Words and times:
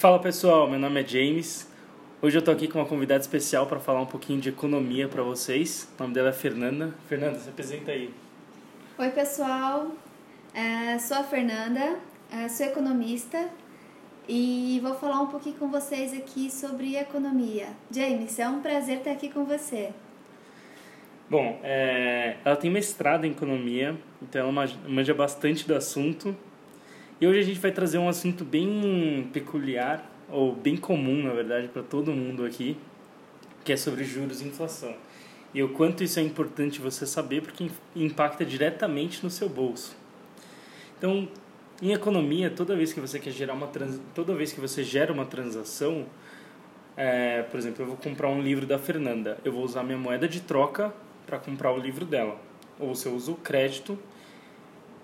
Fala 0.00 0.18
pessoal, 0.18 0.66
meu 0.66 0.78
nome 0.78 1.02
é 1.02 1.06
James. 1.06 1.70
Hoje 2.22 2.38
eu 2.38 2.40
tô 2.40 2.50
aqui 2.50 2.66
com 2.66 2.78
uma 2.78 2.86
convidada 2.86 3.20
especial 3.20 3.66
para 3.66 3.78
falar 3.78 4.00
um 4.00 4.06
pouquinho 4.06 4.40
de 4.40 4.48
economia 4.48 5.06
para 5.06 5.22
vocês. 5.22 5.92
O 5.98 6.02
nome 6.02 6.14
dela 6.14 6.30
é 6.30 6.32
Fernanda. 6.32 6.94
Fernanda, 7.06 7.38
se 7.38 7.50
apresenta 7.50 7.90
aí. 7.90 8.10
Oi 8.96 9.10
pessoal, 9.10 9.88
é, 10.54 10.98
sou 10.98 11.18
a 11.18 11.22
Fernanda, 11.22 11.98
é, 12.32 12.48
sou 12.48 12.64
economista 12.64 13.50
e 14.26 14.80
vou 14.82 14.94
falar 14.94 15.20
um 15.20 15.26
pouquinho 15.26 15.56
com 15.56 15.70
vocês 15.70 16.14
aqui 16.14 16.50
sobre 16.50 16.96
economia. 16.96 17.66
James, 17.90 18.38
é 18.38 18.48
um 18.48 18.62
prazer 18.62 19.00
estar 19.00 19.10
aqui 19.10 19.28
com 19.28 19.44
você. 19.44 19.90
Bom, 21.28 21.60
é, 21.62 22.38
ela 22.42 22.56
tem 22.56 22.70
mestrado 22.70 23.26
em 23.26 23.32
economia, 23.32 23.94
então 24.22 24.48
ela 24.48 24.66
manja 24.88 25.12
bastante 25.12 25.68
do 25.68 25.74
assunto. 25.74 26.34
E 27.20 27.26
hoje 27.26 27.40
a 27.40 27.42
gente 27.42 27.60
vai 27.60 27.70
trazer 27.70 27.98
um 27.98 28.08
assunto 28.08 28.46
bem 28.46 29.28
peculiar, 29.30 30.10
ou 30.30 30.54
bem 30.54 30.74
comum, 30.74 31.24
na 31.24 31.34
verdade, 31.34 31.68
para 31.68 31.82
todo 31.82 32.12
mundo 32.12 32.46
aqui, 32.46 32.78
que 33.62 33.74
é 33.74 33.76
sobre 33.76 34.04
juros 34.04 34.40
e 34.40 34.48
inflação. 34.48 34.94
E 35.52 35.62
o 35.62 35.68
quanto 35.68 36.02
isso 36.02 36.18
é 36.18 36.22
importante 36.22 36.80
você 36.80 37.04
saber, 37.04 37.42
porque 37.42 37.70
impacta 37.94 38.42
diretamente 38.42 39.22
no 39.22 39.28
seu 39.28 39.50
bolso. 39.50 39.94
Então, 40.96 41.28
em 41.82 41.92
economia, 41.92 42.48
toda 42.48 42.74
vez 42.74 42.90
que 42.90 43.00
você 43.00 43.18
quer 43.18 43.32
gerar 43.32 43.52
uma 43.52 43.66
trans... 43.66 44.00
toda 44.14 44.34
vez 44.34 44.50
que 44.54 44.60
você 44.60 44.82
gera 44.82 45.12
uma 45.12 45.26
transação, 45.26 46.06
é, 46.96 47.42
por 47.42 47.58
exemplo, 47.58 47.82
eu 47.82 47.86
vou 47.86 47.96
comprar 47.98 48.30
um 48.30 48.40
livro 48.40 48.64
da 48.64 48.78
Fernanda, 48.78 49.36
eu 49.44 49.52
vou 49.52 49.62
usar 49.62 49.82
minha 49.82 49.98
moeda 49.98 50.26
de 50.26 50.40
troca 50.40 50.90
para 51.26 51.38
comprar 51.38 51.70
o 51.70 51.78
livro 51.78 52.06
dela. 52.06 52.40
Ou 52.78 52.94
se 52.94 53.06
eu 53.06 53.14
uso 53.14 53.32
o 53.32 53.36
crédito, 53.36 53.98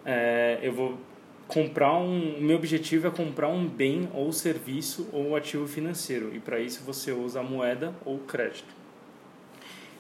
é, 0.03 0.59
eu 0.63 0.73
vou 0.73 0.99
comprar 1.47 1.97
um. 1.97 2.39
O 2.39 2.43
meu 2.43 2.57
objetivo 2.57 3.07
é 3.07 3.11
comprar 3.11 3.49
um 3.49 3.67
bem 3.67 4.09
ou 4.13 4.33
serviço 4.33 5.09
ou 5.13 5.37
ativo 5.37 5.67
financeiro. 5.67 6.35
E 6.35 6.41
para 6.41 6.59
isso 6.59 6.83
você 6.85 7.13
usa 7.13 7.43
moeda 7.43 7.95
ou 8.05 8.19
crédito. 8.19 8.75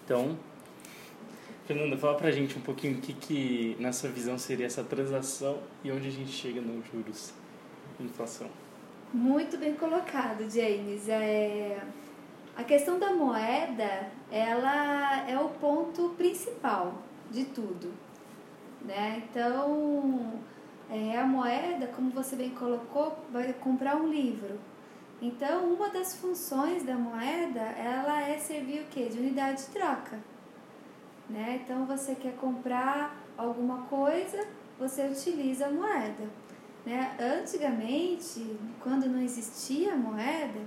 Então, 0.04 0.38
Fernanda, 1.66 1.96
fala 1.96 2.14
pra 2.16 2.30
gente 2.30 2.56
um 2.56 2.60
pouquinho 2.60 2.98
o 2.98 3.00
que, 3.00 3.12
que 3.12 3.76
nessa 3.80 4.08
visão 4.08 4.38
seria 4.38 4.66
essa 4.66 4.84
transação 4.84 5.58
e 5.82 5.90
onde 5.90 6.06
a 6.06 6.12
gente 6.12 6.30
chega 6.30 6.60
nos 6.60 6.86
juros 6.86 7.34
inflação. 7.98 8.48
Muito 9.12 9.56
bem 9.58 9.74
colocado, 9.74 10.48
James. 10.50 11.08
É... 11.08 11.80
A 12.56 12.64
questão 12.64 12.98
da 12.98 13.12
moeda, 13.12 14.10
ela 14.30 15.28
é 15.28 15.38
o 15.38 15.48
ponto 15.48 16.10
principal 16.10 17.02
de 17.30 17.44
tudo, 17.46 17.92
né? 18.82 19.22
Então, 19.28 20.40
é, 20.90 21.18
a 21.18 21.26
moeda, 21.26 21.88
como 21.88 22.10
você 22.10 22.36
bem 22.36 22.50
colocou, 22.50 23.18
vai 23.32 23.52
comprar 23.52 23.96
um 23.96 24.08
livro. 24.08 24.58
Então, 25.20 25.72
uma 25.72 25.88
das 25.88 26.14
funções 26.14 26.84
da 26.84 26.94
moeda, 26.94 27.60
ela 27.60 28.22
é 28.22 28.38
servir 28.38 28.82
o 28.82 28.86
quê? 28.86 29.08
De 29.08 29.18
unidade 29.18 29.62
de 29.62 29.68
troca. 29.70 30.18
Né? 31.28 31.60
Então, 31.64 31.86
você 31.86 32.14
quer 32.14 32.34
comprar 32.36 33.16
alguma 33.36 33.82
coisa, 33.82 34.46
você 34.78 35.06
utiliza 35.06 35.66
a 35.66 35.70
moeda. 35.70 36.28
Né? 36.84 37.16
Antigamente, 37.18 38.56
quando 38.80 39.08
não 39.08 39.20
existia 39.20 39.96
moeda, 39.96 40.60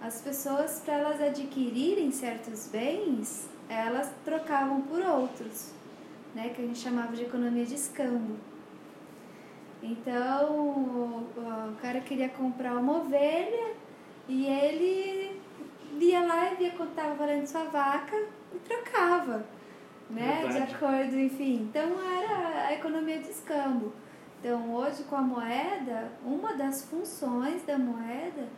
as 0.00 0.20
pessoas, 0.20 0.80
para 0.80 0.94
elas 0.94 1.20
adquirirem 1.20 2.10
certos 2.10 2.68
bens, 2.68 3.48
elas 3.68 4.10
trocavam 4.24 4.82
por 4.82 5.00
outros, 5.00 5.72
né, 6.34 6.50
que 6.50 6.62
a 6.62 6.66
gente 6.66 6.78
chamava 6.78 7.14
de 7.16 7.22
economia 7.22 7.64
de 7.64 7.74
escambo. 7.74 8.36
Então, 9.90 11.26
o 11.36 11.76
cara 11.80 12.00
queria 12.00 12.28
comprar 12.28 12.76
uma 12.76 12.98
ovelha 12.98 13.74
e 14.28 14.46
ele 14.46 15.40
ia 16.00 16.20
lá 16.26 16.52
e 16.52 16.56
via 16.56 16.70
quanto 16.72 16.90
estava 16.90 17.14
valendo 17.14 17.46
sua 17.46 17.64
vaca 17.64 18.16
e 18.54 18.58
trocava, 18.58 19.44
né, 20.10 20.40
Verdade. 20.42 20.66
de 20.66 20.74
acordo, 20.74 21.18
enfim. 21.18 21.68
Então, 21.68 21.82
era 21.82 22.66
a 22.66 22.74
economia 22.74 23.18
de 23.18 23.30
escambo. 23.30 23.92
Então, 24.40 24.74
hoje 24.74 25.04
com 25.04 25.16
a 25.16 25.22
moeda, 25.22 26.12
uma 26.24 26.54
das 26.54 26.84
funções 26.84 27.62
da 27.64 27.78
moeda 27.78 28.48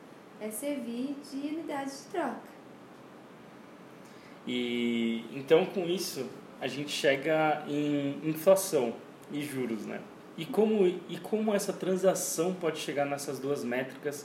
é 0.40 0.50
servir 0.50 1.16
de 1.30 1.48
unidade 1.48 1.90
de 1.90 2.02
troca. 2.10 2.58
E 4.46 5.24
então 5.32 5.66
com 5.66 5.84
isso 5.84 6.26
a 6.60 6.66
gente 6.66 6.90
chega 6.90 7.64
em 7.68 8.18
inflação 8.24 8.94
e 9.30 9.42
juros, 9.42 9.84
né? 9.84 10.00
E 10.38 10.46
como 10.46 10.86
e 10.86 11.18
como 11.20 11.52
essa 11.52 11.72
transação 11.72 12.54
pode 12.54 12.78
chegar 12.78 13.04
nessas 13.04 13.40
duas 13.40 13.64
métricas 13.64 14.24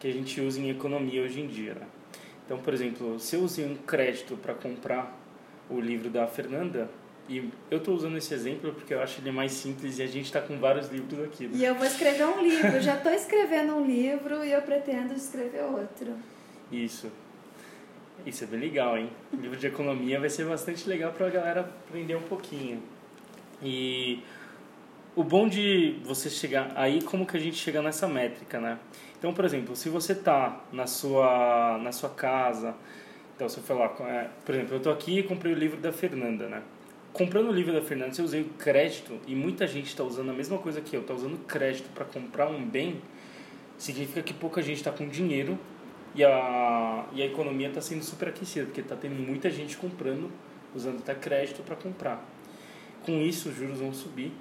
que 0.00 0.08
a 0.08 0.12
gente 0.12 0.40
usa 0.40 0.58
em 0.58 0.70
economia 0.70 1.22
hoje 1.22 1.40
em 1.40 1.46
dia, 1.46 1.74
né? 1.74 1.86
Então, 2.46 2.58
por 2.58 2.72
exemplo, 2.74 3.20
se 3.20 3.36
eu 3.36 3.42
usei 3.42 3.64
um 3.64 3.76
crédito 3.76 4.36
para 4.36 4.54
comprar 4.54 5.16
o 5.68 5.78
livro 5.78 6.10
da 6.10 6.26
Fernanda, 6.26 6.90
e 7.28 7.48
eu 7.70 7.78
estou 7.78 7.94
usando 7.94 8.16
esse 8.16 8.34
exemplo 8.34 8.72
porque 8.72 8.92
eu 8.92 9.00
acho 9.00 9.20
ele 9.20 9.30
mais 9.30 9.52
simples 9.52 10.00
e 10.00 10.02
a 10.02 10.06
gente 10.06 10.24
está 10.24 10.40
com 10.40 10.58
vários 10.58 10.88
livros 10.88 11.22
aqui. 11.22 11.46
Né? 11.46 11.58
E 11.58 11.64
eu 11.64 11.76
vou 11.76 11.86
escrever 11.86 12.26
um 12.26 12.42
livro, 12.42 12.80
já 12.80 12.96
estou 12.96 13.12
escrevendo 13.12 13.76
um 13.76 13.86
livro 13.86 14.44
e 14.44 14.50
eu 14.50 14.60
pretendo 14.62 15.14
escrever 15.14 15.62
outro. 15.62 16.16
Isso. 16.72 17.08
Isso 18.26 18.42
é 18.42 18.46
bem 18.48 18.58
legal, 18.58 18.98
hein? 18.98 19.10
O 19.32 19.36
livro 19.36 19.56
de 19.56 19.66
economia 19.66 20.18
vai 20.18 20.28
ser 20.28 20.44
bastante 20.44 20.88
legal 20.88 21.12
para 21.12 21.28
a 21.28 21.30
galera 21.30 21.60
aprender 21.60 22.16
um 22.16 22.22
pouquinho. 22.22 22.82
E 23.62 24.24
o 25.20 25.24
bom 25.24 25.46
de 25.46 25.96
você 26.02 26.30
chegar 26.30 26.72
aí, 26.74 27.02
como 27.02 27.26
que 27.26 27.36
a 27.36 27.40
gente 27.40 27.56
chega 27.56 27.82
nessa 27.82 28.08
métrica, 28.08 28.58
né? 28.58 28.78
Então, 29.18 29.34
por 29.34 29.44
exemplo, 29.44 29.76
se 29.76 29.90
você 29.90 30.14
tá 30.14 30.64
na 30.72 30.86
sua 30.86 31.78
na 31.82 31.92
sua 31.92 32.08
casa, 32.08 32.74
então 33.36 33.46
você 33.46 33.60
falar, 33.60 33.94
é, 34.00 34.28
por 34.44 34.54
exemplo, 34.54 34.74
eu 34.74 34.78
estou 34.78 34.92
aqui 34.92 35.18
e 35.18 35.22
comprei 35.22 35.52
o 35.52 35.56
livro 35.56 35.78
da 35.78 35.92
Fernanda, 35.92 36.48
né? 36.48 36.62
comprando 37.12 37.48
o 37.48 37.52
livro 37.52 37.72
da 37.72 37.82
Fernanda, 37.82 38.14
se 38.14 38.20
eu 38.20 38.24
usei 38.24 38.44
crédito 38.58 39.18
e 39.26 39.34
muita 39.34 39.66
gente 39.66 39.88
está 39.88 40.02
usando 40.02 40.30
a 40.30 40.32
mesma 40.32 40.58
coisa 40.58 40.80
que 40.80 40.96
eu, 40.96 41.00
está 41.00 41.12
usando 41.12 41.44
crédito 41.44 41.90
para 41.92 42.04
comprar 42.04 42.48
um 42.48 42.64
bem, 42.64 43.02
significa 43.76 44.22
que 44.22 44.32
pouca 44.32 44.62
gente 44.62 44.76
está 44.76 44.92
com 44.92 45.08
dinheiro 45.08 45.58
e 46.14 46.24
a, 46.24 47.04
e 47.12 47.20
a 47.20 47.26
economia 47.26 47.68
está 47.68 47.80
sendo 47.80 48.04
superaquecida, 48.04 48.64
porque 48.66 48.80
está 48.80 48.96
tendo 48.96 49.16
muita 49.16 49.50
gente 49.50 49.76
comprando, 49.76 50.30
usando 50.74 50.98
até 50.98 51.14
crédito 51.14 51.62
para 51.62 51.76
comprar. 51.76 52.24
Com 53.02 53.20
isso, 53.20 53.48
os 53.48 53.56
juros 53.56 53.80
vão 53.80 53.92
subir 53.92 54.32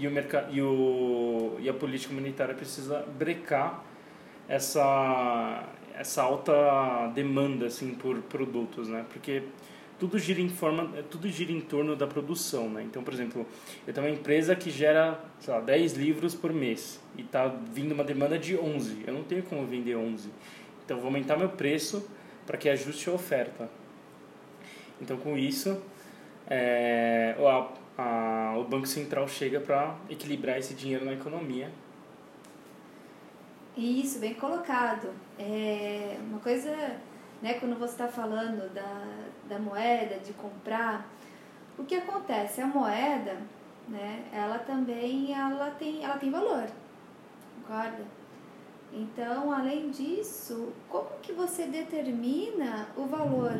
e, 0.00 0.08
o 0.08 0.10
mercado, 0.10 0.50
e, 0.50 0.62
o, 0.62 1.56
e 1.60 1.68
a 1.68 1.74
política 1.74 2.14
monetária 2.14 2.54
precisa 2.54 3.04
brecar 3.18 3.84
essa, 4.48 5.68
essa 5.94 6.22
alta 6.22 6.52
demanda 7.14 7.66
assim, 7.66 7.94
por 7.94 8.16
produtos, 8.22 8.88
né? 8.88 9.04
Porque 9.12 9.42
tudo 9.98 10.18
gira 10.18 10.40
em 10.40 10.48
forma, 10.48 10.90
tudo 11.10 11.28
gira 11.28 11.52
em 11.52 11.60
torno 11.60 11.94
da 11.94 12.06
produção, 12.06 12.70
né? 12.70 12.82
Então, 12.82 13.04
por 13.04 13.12
exemplo, 13.12 13.46
eu 13.86 13.92
tenho 13.92 14.06
uma 14.06 14.12
empresa 14.12 14.56
que 14.56 14.70
gera, 14.70 15.20
sei 15.38 15.52
lá, 15.52 15.60
10 15.60 15.92
livros 15.92 16.34
por 16.34 16.50
mês 16.50 16.98
e 17.18 17.20
está 17.20 17.46
vindo 17.48 17.92
uma 17.92 18.02
demanda 18.02 18.38
de 18.38 18.56
11. 18.56 19.04
Eu 19.06 19.12
não 19.12 19.22
tenho 19.22 19.42
como 19.42 19.66
vender 19.66 19.96
11. 19.96 20.30
Então, 20.82 20.96
vou 20.96 21.08
aumentar 21.08 21.36
meu 21.36 21.50
preço 21.50 22.08
para 22.46 22.56
que 22.56 22.70
ajuste 22.70 23.10
a 23.10 23.12
oferta. 23.12 23.68
Então, 24.98 25.18
com 25.18 25.36
isso, 25.36 25.78
é, 26.48 27.36
a, 27.38 27.68
a, 28.00 28.56
o 28.58 28.64
Banco 28.64 28.86
Central 28.86 29.28
chega 29.28 29.60
para 29.60 29.96
equilibrar 30.08 30.58
esse 30.58 30.74
dinheiro 30.74 31.04
na 31.04 31.12
economia. 31.12 31.70
Isso, 33.76 34.18
bem 34.18 34.34
colocado. 34.34 35.12
É 35.38 36.16
uma 36.28 36.40
coisa 36.40 36.70
né, 37.42 37.54
quando 37.54 37.78
você 37.78 37.92
está 37.92 38.08
falando 38.08 38.72
da, 38.72 39.06
da 39.48 39.58
moeda, 39.58 40.18
de 40.18 40.32
comprar, 40.32 41.08
o 41.78 41.84
que 41.84 41.94
acontece? 41.94 42.60
A 42.60 42.66
moeda, 42.66 43.36
né, 43.88 44.24
ela 44.32 44.58
também 44.58 45.32
ela 45.32 45.70
tem, 45.70 46.04
ela 46.04 46.18
tem 46.18 46.30
valor, 46.30 46.66
concorda? 47.56 48.04
Então, 48.92 49.52
além 49.52 49.90
disso, 49.90 50.72
como 50.88 51.10
que 51.22 51.32
você 51.32 51.66
determina 51.66 52.88
o 52.96 53.06
valor? 53.06 53.54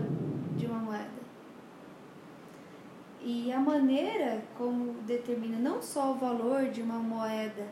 E 3.22 3.52
a 3.52 3.60
maneira 3.60 4.42
como 4.56 4.94
determina 5.02 5.58
não 5.58 5.82
só 5.82 6.12
o 6.12 6.14
valor 6.14 6.68
de 6.70 6.80
uma 6.80 6.98
moeda, 6.98 7.66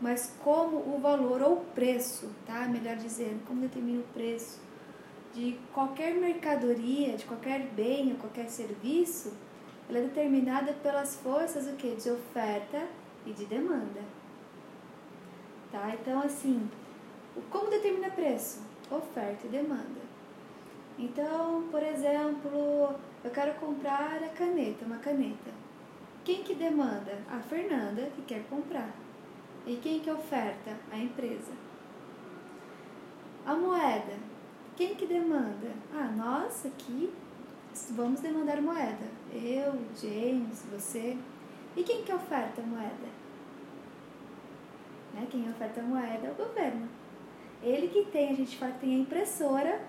mas 0.00 0.34
como 0.42 0.76
o 0.78 0.98
valor 1.00 1.42
ou 1.42 1.56
preço, 1.74 2.30
tá? 2.46 2.66
Melhor 2.68 2.96
dizendo, 2.96 3.44
como 3.46 3.60
determina 3.60 4.00
o 4.00 4.12
preço 4.12 4.60
de 5.34 5.58
qualquer 5.72 6.14
mercadoria, 6.14 7.16
de 7.16 7.24
qualquer 7.24 7.66
bem 7.68 8.12
ou 8.12 8.18
qualquer 8.18 8.48
serviço, 8.48 9.32
ela 9.88 9.98
é 9.98 10.02
determinada 10.02 10.72
pelas 10.74 11.16
forças 11.16 11.66
o 11.66 11.76
que? 11.76 11.94
de 11.94 12.10
oferta 12.10 12.86
e 13.26 13.32
de 13.32 13.44
demanda. 13.46 14.02
Tá? 15.70 15.92
Então, 16.00 16.20
assim, 16.20 16.68
como 17.50 17.70
determina 17.70 18.10
preço? 18.10 18.62
Oferta 18.90 19.46
e 19.46 19.50
demanda. 19.50 20.00
Então, 20.98 21.64
por 21.70 21.82
exemplo, 21.82 22.94
eu 23.24 23.30
quero 23.30 23.54
comprar 23.54 24.22
a 24.22 24.28
caneta, 24.28 24.84
uma 24.84 24.98
caneta. 24.98 25.50
Quem 26.24 26.42
que 26.42 26.54
demanda? 26.54 27.18
A 27.30 27.38
Fernanda, 27.38 28.10
que 28.14 28.22
quer 28.22 28.44
comprar. 28.48 28.90
E 29.66 29.76
quem 29.76 30.00
que 30.00 30.10
oferta? 30.10 30.76
A 30.90 30.98
empresa. 30.98 31.52
quem 34.76 34.94
que 34.94 35.06
demanda? 35.06 35.70
Ah, 35.92 36.10
nós 36.16 36.66
aqui 36.66 37.12
vamos 37.90 38.20
demandar 38.20 38.60
moeda. 38.60 39.06
Eu, 39.32 39.78
James, 40.00 40.64
você. 40.70 41.16
E 41.76 41.82
quem 41.82 42.02
que 42.02 42.12
oferta 42.12 42.60
a 42.60 42.64
moeda? 42.64 43.08
Né? 45.14 45.26
Quem 45.30 45.48
oferta 45.48 45.80
a 45.80 45.84
moeda 45.84 46.26
é 46.26 46.30
o 46.30 46.34
governo. 46.34 46.88
Ele 47.62 47.88
que 47.88 48.04
tem, 48.10 48.30
a 48.30 48.34
gente 48.34 48.56
fala 48.56 48.72
que 48.72 48.80
tem 48.80 48.96
a 48.96 48.98
impressora 48.98 49.80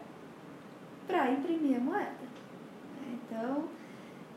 para 1.07 1.31
imprimir 1.31 1.77
a 1.77 1.79
moeda. 1.79 2.32
Então, 3.13 3.67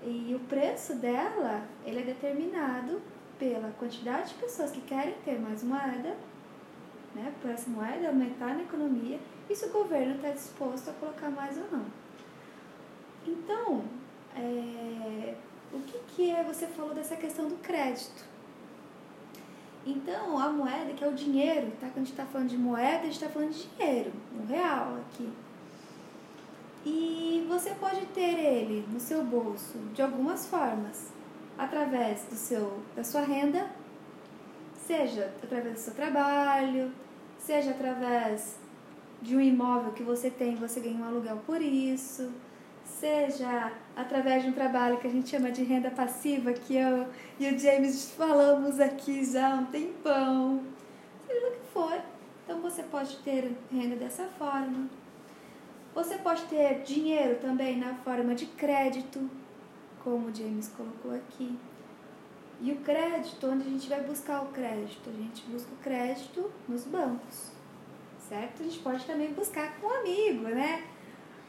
e 0.03 0.35
o 0.35 0.41
preço 0.49 0.95
dela, 0.97 1.67
ele 1.85 2.01
é 2.01 2.05
determinado 2.05 3.01
pela 3.39 3.71
quantidade 3.73 4.31
de 4.31 4.35
pessoas 4.35 4.71
que 4.71 4.81
querem 4.83 5.15
ter 5.25 5.39
mais 5.41 5.63
moeda, 5.63 6.17
né, 7.15 7.33
por 7.41 7.51
essa 7.51 7.69
moeda 7.71 8.09
aumentar 8.09 8.55
na 8.55 8.63
economia, 8.63 9.19
e 9.49 9.55
se 9.55 9.67
o 9.67 9.73
governo 9.73 10.17
está 10.17 10.31
disposto 10.31 10.91
a 10.91 10.93
colocar 10.95 11.31
mais 11.31 11.57
ou 11.57 11.65
não. 11.71 11.87
Então, 13.27 13.85
é, 14.37 15.35
o 15.73 15.81
que, 15.81 15.99
que 16.09 16.31
é, 16.31 16.43
você 16.43 16.67
falou 16.67 16.95
dessa 16.95 17.17
questão 17.17 17.49
do 17.49 17.57
crédito. 17.57 18.25
Então, 19.85 20.39
a 20.39 20.51
moeda, 20.51 20.93
que 20.95 21.05
é 21.05 21.09
o 21.09 21.15
dinheiro, 21.15 21.71
tá? 21.81 21.87
quando 21.87 21.97
a 21.97 22.01
gente 22.01 22.11
está 22.11 22.27
falando 22.27 22.49
de 22.49 22.59
moeda, 22.59 22.99
a 22.99 23.05
gente 23.05 23.13
está 23.13 23.29
falando 23.29 23.53
de 23.53 23.69
dinheiro, 23.69 24.13
um 24.35 24.47
real 24.47 24.97
aqui. 24.97 25.29
E 26.89 27.45
você 27.49 27.71
pode 27.71 28.07
ter 28.15 28.39
ele 28.39 28.87
no 28.93 29.01
seu 29.01 29.25
bolso 29.25 29.77
de 29.93 30.01
algumas 30.01 30.47
formas, 30.47 31.09
através 31.59 32.23
do 32.27 32.37
seu, 32.37 32.81
da 32.95 33.03
sua 33.03 33.23
renda, 33.23 33.69
seja 34.87 35.35
através 35.43 35.75
do 35.75 35.81
seu 35.81 35.95
trabalho, 35.95 36.93
seja 37.41 37.73
através 37.73 38.55
de 39.21 39.35
um 39.35 39.41
imóvel 39.41 39.95
que 39.95 40.05
você 40.05 40.31
tem 40.31 40.53
e 40.53 40.57
você 40.57 40.79
ganha 40.79 40.95
um 40.99 41.09
aluguel 41.09 41.39
por 41.45 41.61
isso, 41.61 42.31
seja 42.85 43.73
através 43.97 44.45
de 44.45 44.51
um 44.51 44.53
trabalho 44.53 44.99
que 44.99 45.09
a 45.09 45.11
gente 45.11 45.29
chama 45.29 45.51
de 45.51 45.65
renda 45.65 45.91
passiva, 45.91 46.53
que 46.53 46.77
eu 46.77 47.09
e 47.41 47.49
o 47.49 47.59
James 47.59 48.13
falamos 48.13 48.79
aqui 48.79 49.25
já 49.25 49.55
há 49.55 49.57
um 49.57 49.67
tempão, 49.67 50.63
seja 51.27 51.49
o 51.49 51.51
que 51.51 51.67
for. 51.73 52.01
Então 52.45 52.61
você 52.61 52.85
pode 52.85 53.17
ter 53.25 53.57
renda 53.73 53.97
dessa 53.97 54.27
forma. 54.39 54.89
Você 55.97 56.19
pode 56.19 56.43
ter 56.43 56.83
dinheiro 56.83 57.37
também 57.37 57.79
na 57.79 57.95
forma 57.95 58.35
de 58.35 58.45
crédito, 58.45 59.31
como 60.05 60.29
o 60.29 60.35
James 60.35 60.69
colocou 60.77 61.15
aqui. 61.15 61.59
E 62.61 62.71
o 62.71 62.77
crédito, 62.77 63.47
onde 63.47 63.67
a 63.67 63.71
gente 63.71 63.89
vai 63.89 64.03
buscar 64.03 64.43
o 64.43 64.49
crédito? 64.49 65.09
A 65.09 65.23
gente 65.23 65.43
busca 65.47 65.73
o 65.73 65.77
crédito 65.79 66.53
nos 66.69 66.85
bancos, 66.85 67.51
certo? 68.29 68.61
A 68.61 68.65
gente 68.65 68.79
pode 68.81 69.07
também 69.07 69.33
buscar 69.33 69.81
com 69.81 69.87
um 69.87 70.01
amigo, 70.01 70.43
né? 70.43 70.85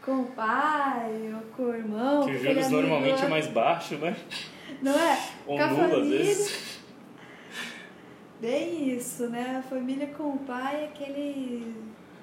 com 0.01 0.21
o 0.21 0.27
pai 0.27 1.33
ou 1.33 1.41
com 1.53 1.63
o 1.63 1.75
irmão. 1.75 2.25
Que 2.25 2.31
os 2.31 2.41
juros 2.41 2.69
normalmente 2.69 3.25
é 3.25 3.27
mais 3.27 3.47
baixo, 3.47 3.95
né? 3.97 4.15
Não 4.81 4.97
é? 4.97 5.19
Ou 5.45 5.57
nulo 5.57 5.75
família. 5.75 5.99
às 5.99 6.07
vezes. 6.07 6.79
Bem 8.39 8.95
isso, 8.95 9.27
né? 9.27 9.57
A 9.57 9.69
família 9.69 10.07
com 10.07 10.29
o 10.29 10.39
pai 10.39 10.83
é 10.83 10.85
aquele 10.85 11.73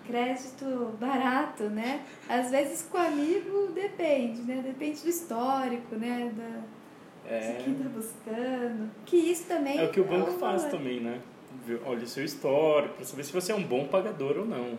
crédito 0.07 0.97
barato, 1.01 1.65
né? 1.65 2.05
Às 2.29 2.51
vezes 2.51 2.83
com 2.91 2.99
amigo 2.99 3.73
depende, 3.75 4.43
né? 4.43 4.63
Depende 4.65 5.03
do 5.03 5.09
histórico, 5.09 5.97
né? 5.97 6.33
Da, 6.35 7.31
é. 7.35 7.53
de 7.53 7.65
quem 7.65 7.75
tá 7.75 7.89
buscando. 7.89 8.91
Que 9.05 9.17
isso 9.17 9.47
também. 9.47 9.79
É 9.79 9.85
o 9.85 9.91
que 9.91 10.01
o 10.01 10.05
banco 10.05 10.31
é 10.31 10.35
faz 10.35 10.65
também, 10.65 11.01
né? 11.01 11.21
Olha 11.87 12.03
o 12.03 12.07
seu 12.07 12.25
histórico, 12.25 12.95
para 12.97 13.05
saber 13.05 13.25
se 13.25 13.33
você 13.33 13.53
é 13.53 13.55
um 13.55 13.63
bom 13.63 13.87
pagador 13.87 14.39
ou 14.39 14.45
não. 14.45 14.79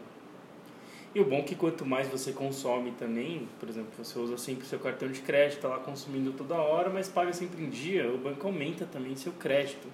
E 1.15 1.19
o 1.21 1.23
bom 1.23 1.37
é 1.37 1.41
que 1.43 1.55
quanto 1.55 1.85
mais 1.85 2.09
você 2.09 2.33
consome 2.33 2.91
também, 2.91 3.47
por 3.57 3.69
exemplo, 3.69 3.91
você 3.97 4.19
usa 4.19 4.37
sempre 4.37 4.67
seu 4.67 4.77
cartão 4.77 5.07
de 5.07 5.21
crédito, 5.21 5.55
está 5.55 5.69
lá 5.69 5.79
consumindo 5.79 6.33
toda 6.33 6.55
hora, 6.55 6.89
mas 6.89 7.07
paga 7.07 7.31
sempre 7.31 7.63
em 7.63 7.69
dia, 7.69 8.11
o 8.11 8.17
banco 8.17 8.45
aumenta 8.45 8.85
também 8.85 9.15
seu 9.15 9.31
crédito. 9.31 9.87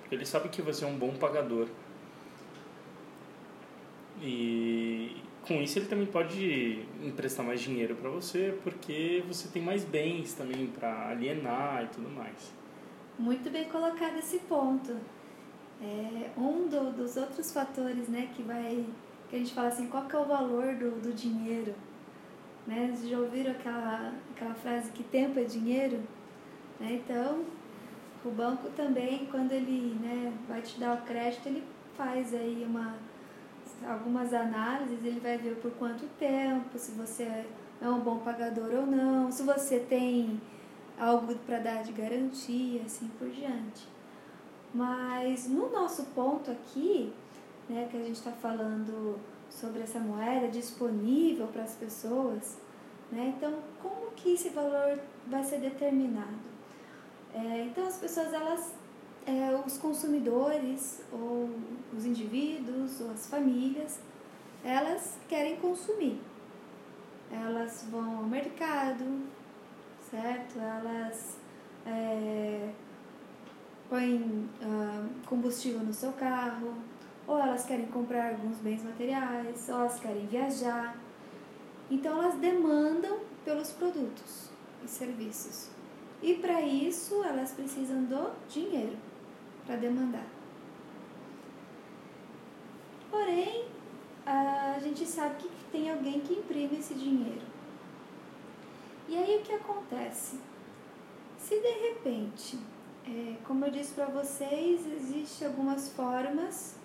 Porque 0.00 0.14
ele 0.14 0.26
sabe 0.26 0.50
que 0.50 0.60
você 0.60 0.84
é 0.84 0.86
um 0.86 0.96
bom 0.96 1.14
pagador. 1.14 1.68
E 4.20 5.22
com 5.46 5.54
isso 5.62 5.78
ele 5.78 5.86
também 5.86 6.06
pode 6.06 6.84
emprestar 7.02 7.44
mais 7.44 7.60
dinheiro 7.60 7.94
para 7.94 8.10
você, 8.10 8.58
porque 8.62 9.22
você 9.26 9.48
tem 9.48 9.62
mais 9.62 9.84
bens 9.84 10.34
também 10.34 10.66
para 10.66 11.08
alienar 11.08 11.84
e 11.84 11.88
tudo 11.88 12.10
mais. 12.10 12.52
Muito 13.18 13.50
bem 13.50 13.64
colocado 13.64 14.16
esse 14.18 14.38
ponto. 14.40 14.96
É 15.80 16.30
um 16.36 16.68
do, 16.68 16.92
dos 16.92 17.16
outros 17.16 17.52
fatores 17.52 18.08
né, 18.08 18.30
que 18.34 18.42
vai 18.42 18.84
que 19.28 19.36
a 19.36 19.38
gente 19.38 19.52
fala 19.52 19.68
assim, 19.68 19.86
qual 19.88 20.06
que 20.06 20.16
é 20.16 20.18
o 20.18 20.24
valor 20.24 20.74
do, 20.74 21.00
do 21.02 21.12
dinheiro? 21.12 21.74
Né? 22.66 22.90
Vocês 22.94 23.10
já 23.10 23.18
ouviram 23.18 23.52
aquela, 23.52 24.14
aquela 24.34 24.54
frase 24.54 24.90
que 24.90 25.02
tempo 25.02 25.38
é 25.38 25.44
dinheiro? 25.44 25.98
Né? 26.80 27.02
Então, 27.04 27.44
o 28.24 28.30
banco 28.30 28.70
também, 28.70 29.26
quando 29.30 29.52
ele 29.52 29.98
né, 30.00 30.32
vai 30.48 30.62
te 30.62 30.78
dar 30.80 30.94
o 30.94 31.02
crédito, 31.02 31.46
ele 31.46 31.62
faz 31.96 32.34
aí 32.34 32.64
uma, 32.66 32.96
algumas 33.86 34.32
análises, 34.32 35.04
ele 35.04 35.20
vai 35.20 35.38
ver 35.38 35.56
por 35.56 35.70
quanto 35.72 36.06
tempo, 36.18 36.78
se 36.78 36.92
você 36.92 37.46
é 37.80 37.88
um 37.88 38.00
bom 38.00 38.18
pagador 38.18 38.70
ou 38.74 38.86
não, 38.86 39.30
se 39.30 39.42
você 39.42 39.80
tem 39.80 40.40
algo 40.98 41.34
para 41.46 41.58
dar 41.58 41.82
de 41.82 41.92
garantia, 41.92 42.82
assim 42.84 43.08
por 43.18 43.28
diante. 43.28 43.86
Mas 44.74 45.48
no 45.48 45.70
nosso 45.70 46.04
ponto 46.06 46.50
aqui, 46.50 47.12
né, 47.68 47.88
que 47.90 47.96
a 47.96 48.00
gente 48.00 48.16
está 48.16 48.32
falando 48.32 49.18
sobre 49.48 49.82
essa 49.82 49.98
moeda 49.98 50.48
disponível 50.48 51.46
para 51.46 51.62
as 51.62 51.74
pessoas, 51.74 52.58
né? 53.10 53.34
Então, 53.36 53.54
como 53.82 54.10
que 54.12 54.34
esse 54.34 54.50
valor 54.50 54.98
vai 55.26 55.42
ser 55.42 55.60
determinado? 55.60 56.48
É, 57.34 57.64
então, 57.64 57.86
as 57.86 57.96
pessoas, 57.96 58.32
elas, 58.32 58.74
é, 59.28 59.62
os 59.66 59.76
consumidores, 59.76 61.02
ou 61.12 61.50
os 61.94 62.06
indivíduos, 62.06 62.98
ou 63.02 63.10
as 63.10 63.26
famílias, 63.26 64.00
elas 64.64 65.18
querem 65.28 65.56
consumir. 65.56 66.18
Elas 67.30 67.86
vão 67.90 68.16
ao 68.16 68.22
mercado, 68.24 69.04
certo? 70.10 70.58
Elas 70.58 71.36
é, 71.84 72.70
põem 73.90 74.48
uh, 74.62 75.08
combustível 75.26 75.80
no 75.80 75.92
seu 75.92 76.12
carro, 76.12 76.74
ou 77.26 77.38
elas 77.38 77.66
querem 77.66 77.86
comprar 77.88 78.30
alguns 78.30 78.56
bens 78.56 78.82
materiais, 78.82 79.68
ou 79.68 79.74
elas 79.74 80.00
querem 80.00 80.26
viajar. 80.26 80.96
Então 81.90 82.22
elas 82.22 82.36
demandam 82.36 83.18
pelos 83.44 83.72
produtos 83.72 84.48
e 84.82 84.88
serviços. 84.88 85.68
E 86.22 86.34
para 86.34 86.62
isso 86.62 87.22
elas 87.22 87.52
precisam 87.52 88.04
do 88.04 88.32
dinheiro 88.48 88.96
para 89.68 89.76
demandar. 89.76 90.26
Porém, 93.10 93.66
a 94.24 94.78
gente 94.82 95.04
sabe 95.04 95.34
que 95.36 95.50
tem 95.70 95.90
alguém 95.90 96.20
que 96.20 96.32
imprime 96.32 96.78
esse 96.78 96.94
dinheiro. 96.94 97.42
E 99.06 99.16
aí 99.16 99.36
o 99.36 99.42
que 99.42 99.52
acontece? 99.52 100.40
Se 101.36 101.60
de 101.60 101.70
repente, 101.88 102.58
é, 103.06 103.36
como 103.44 103.66
eu 103.66 103.70
disse 103.70 103.92
para 103.92 104.06
vocês, 104.06 104.86
existem 104.86 105.46
algumas 105.46 105.92
formas 105.92 106.76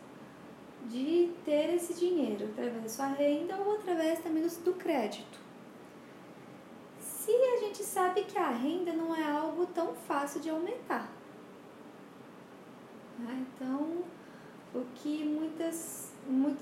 de 0.90 1.32
ter 1.46 1.74
esse 1.76 1.94
dinheiro 1.94 2.50
através 2.52 2.84
da 2.84 2.90
sua 2.90 3.08
renda 3.08 3.56
ou 3.56 3.76
através 3.76 4.20
também 4.20 4.44
do 4.44 4.74
crédito. 4.74 5.40
Se 7.00 7.32
a 7.32 7.58
gente 7.62 7.82
sabe 7.82 8.26
que 8.26 8.38
a 8.38 8.50
renda 8.50 8.92
não 8.92 9.16
é 9.16 9.24
algo 9.24 9.66
tão 9.68 9.96
fácil 9.96 10.42
de 10.42 10.50
aumentar. 10.50 11.23
Né? 13.24 13.46
Então, 13.56 14.04
o 14.74 14.86
que 14.96 15.24
muitas, 15.24 16.14
muito, 16.28 16.60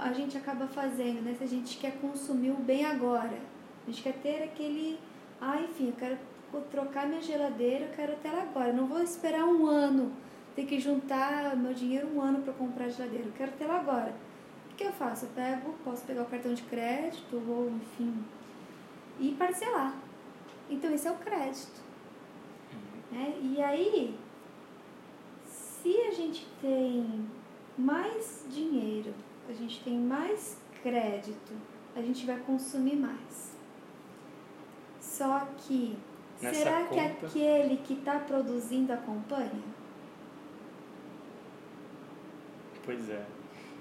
a 0.00 0.12
gente 0.12 0.36
acaba 0.36 0.66
fazendo, 0.66 1.22
né? 1.22 1.34
se 1.36 1.44
a 1.44 1.48
gente 1.48 1.78
quer 1.78 2.00
consumir 2.00 2.50
o 2.50 2.56
bem 2.56 2.84
agora, 2.84 3.38
a 3.86 3.90
gente 3.90 4.02
quer 4.02 4.14
ter 4.14 4.42
aquele, 4.44 4.98
ah, 5.40 5.60
enfim, 5.60 5.88
eu 5.88 5.94
quero 5.94 6.18
trocar 6.70 7.06
minha 7.06 7.22
geladeira, 7.22 7.86
eu 7.86 7.92
quero 7.92 8.16
ter 8.16 8.28
agora, 8.28 8.72
não 8.72 8.86
vou 8.86 9.02
esperar 9.02 9.44
um 9.44 9.66
ano 9.66 10.12
ter 10.54 10.66
que 10.66 10.78
juntar 10.78 11.56
meu 11.56 11.72
dinheiro 11.72 12.08
um 12.14 12.20
ano 12.20 12.42
para 12.42 12.52
comprar 12.52 12.88
geladeira. 12.88 13.26
Eu 13.26 13.32
quero 13.32 13.52
tê-la 13.52 13.76
agora. 13.78 14.14
O 14.70 14.74
que 14.74 14.84
eu 14.84 14.92
faço? 14.92 15.26
Eu 15.26 15.30
pego, 15.30 15.74
posso 15.84 16.04
pegar 16.04 16.22
o 16.22 16.26
cartão 16.26 16.52
de 16.54 16.62
crédito 16.62 17.42
ou, 17.48 17.70
enfim, 17.70 18.24
e 19.18 19.32
parcelar. 19.32 19.94
Então, 20.70 20.92
esse 20.92 21.06
é 21.06 21.10
o 21.10 21.16
crédito. 21.16 21.80
Né? 23.10 23.38
E 23.42 23.62
aí, 23.62 24.18
se 25.82 26.00
a 26.02 26.10
gente 26.12 26.46
tem 26.60 27.28
mais 27.76 28.46
dinheiro, 28.48 29.12
a 29.48 29.52
gente 29.52 29.82
tem 29.82 29.98
mais 29.98 30.56
crédito, 30.80 31.52
a 31.96 32.00
gente 32.00 32.24
vai 32.24 32.38
consumir 32.38 32.94
mais. 32.94 33.56
Só 35.00 35.46
que, 35.58 35.96
Nessa 36.40 36.54
será 36.54 36.84
conta... 36.84 36.94
que 36.94 37.26
aquele 37.26 37.76
que 37.78 37.94
está 37.94 38.20
produzindo 38.20 38.92
acompanha? 38.92 39.50
Pois 42.84 43.10
é. 43.10 43.26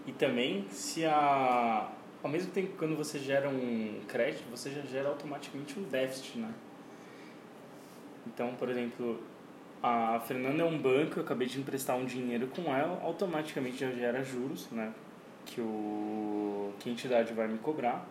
E 0.08 0.12
também 0.12 0.68
se 0.70 1.06
a 1.06 1.92
ao 2.24 2.30
mesmo 2.30 2.52
tempo 2.52 2.70
que 2.70 2.78
quando 2.78 2.96
você 2.96 3.18
gera 3.18 3.50
um 3.50 4.00
crédito, 4.08 4.44
você 4.50 4.70
já 4.70 4.82
gera 4.82 5.10
automaticamente 5.10 5.80
um 5.80 5.84
déficit, 5.84 6.38
né? 6.38 6.54
Então, 8.28 8.54
por 8.56 8.70
exemplo, 8.70 9.20
a 9.82 10.20
Fernanda 10.20 10.64
é 10.64 10.66
um 10.66 10.78
banco, 10.78 11.20
eu 11.20 11.24
acabei 11.24 11.48
de 11.48 11.60
emprestar 11.60 11.98
um 11.98 12.06
dinheiro 12.06 12.48
com 12.48 12.76
ela, 12.76 13.02
automaticamente 13.04 13.78
já 13.78 13.92
gera 13.92 14.24
juros, 14.24 14.70
né? 14.72 14.94
Que, 15.46 15.60
o, 15.60 16.72
que 16.80 16.90
a 16.90 16.92
entidade 16.92 17.34
vai 17.34 17.48
me 17.48 17.58
cobrar. 17.58 18.08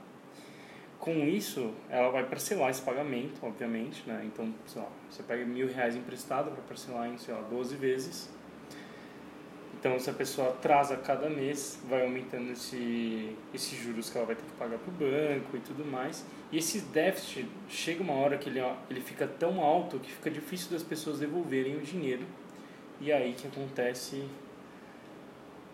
Com 0.98 1.24
isso, 1.24 1.72
ela 1.88 2.10
vai 2.10 2.24
parcelar 2.24 2.70
esse 2.70 2.82
pagamento, 2.82 3.40
obviamente, 3.42 4.02
né? 4.06 4.22
Então, 4.24 4.52
sei 4.66 4.82
lá, 4.82 4.88
você 5.08 5.22
pega 5.22 5.44
mil 5.44 5.72
reais 5.72 5.96
emprestado 5.96 6.50
para 6.50 6.62
parcelar 6.62 7.08
em, 7.08 7.16
sei 7.16 7.32
lá, 7.32 7.40
12 7.42 7.76
vezes 7.76 8.30
então, 9.80 9.98
se 9.98 10.10
a 10.10 10.12
pessoa 10.12 10.50
atrasa 10.50 10.94
cada 10.94 11.30
mês, 11.30 11.80
vai 11.88 12.02
aumentando 12.04 12.52
esse, 12.52 13.34
esses 13.54 13.78
juros 13.78 14.10
que 14.10 14.18
ela 14.18 14.26
vai 14.26 14.36
ter 14.36 14.44
que 14.44 14.52
pagar 14.52 14.76
para 14.76 14.90
o 14.90 14.92
banco 14.92 15.56
e 15.56 15.60
tudo 15.60 15.86
mais. 15.86 16.22
E 16.52 16.58
esse 16.58 16.80
déficit, 16.80 17.48
chega 17.68 18.02
uma 18.02 18.14
hora 18.14 18.36
que 18.36 18.48
ele, 18.48 18.60
ele 18.88 19.00
fica 19.00 19.26
tão 19.26 19.60
alto 19.60 19.98
que 20.00 20.10
fica 20.10 20.30
difícil 20.30 20.70
das 20.70 20.82
pessoas 20.82 21.20
devolverem 21.20 21.76
o 21.76 21.80
dinheiro. 21.80 22.26
E 23.00 23.10
é 23.10 23.16
aí 23.16 23.32
que 23.34 23.46
acontece 23.46 24.28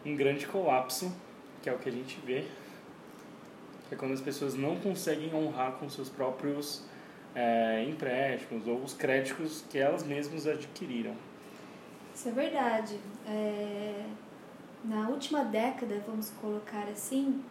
um 0.05 0.15
grande 0.15 0.47
colapso, 0.47 1.13
que 1.63 1.69
é 1.69 1.73
o 1.73 1.79
que 1.79 1.89
a 1.89 1.93
gente 1.93 2.21
vê, 2.25 2.45
que 3.89 3.95
é 3.95 3.99
quando 3.99 4.13
as 4.13 4.21
pessoas 4.21 4.55
não 4.55 4.77
conseguem 4.77 5.35
honrar 5.35 5.73
com 5.73 5.89
seus 5.89 6.09
próprios 6.09 6.85
é, 7.35 7.85
empréstimos 7.89 8.67
ou 8.67 8.83
os 8.83 8.95
créditos 8.95 9.65
que 9.69 9.79
elas 9.79 10.05
mesmas 10.05 10.47
adquiriram. 10.47 11.15
Isso 12.15 12.29
é 12.29 12.33
verdade. 12.33 12.99
É, 13.27 14.05
na 14.85 15.09
última 15.09 15.45
década, 15.45 16.03
vamos 16.07 16.31
colocar 16.41 16.85
assim, 16.85 17.43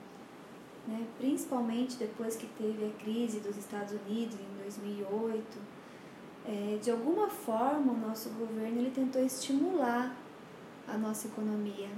né, 0.87 1.05
principalmente 1.17 1.97
depois 1.97 2.35
que 2.35 2.47
teve 2.57 2.85
a 2.85 3.03
crise 3.03 3.39
dos 3.39 3.57
Estados 3.57 3.93
Unidos 3.93 4.35
em 4.35 4.63
2008, 4.63 5.43
é, 6.47 6.77
de 6.81 6.91
alguma 6.91 7.27
forma 7.27 7.91
o 7.91 7.97
nosso 7.97 8.29
governo 8.29 8.79
ele 8.79 8.91
tentou 8.91 9.23
estimular 9.23 10.15
a 10.87 10.97
nossa 10.97 11.27
economia. 11.27 11.89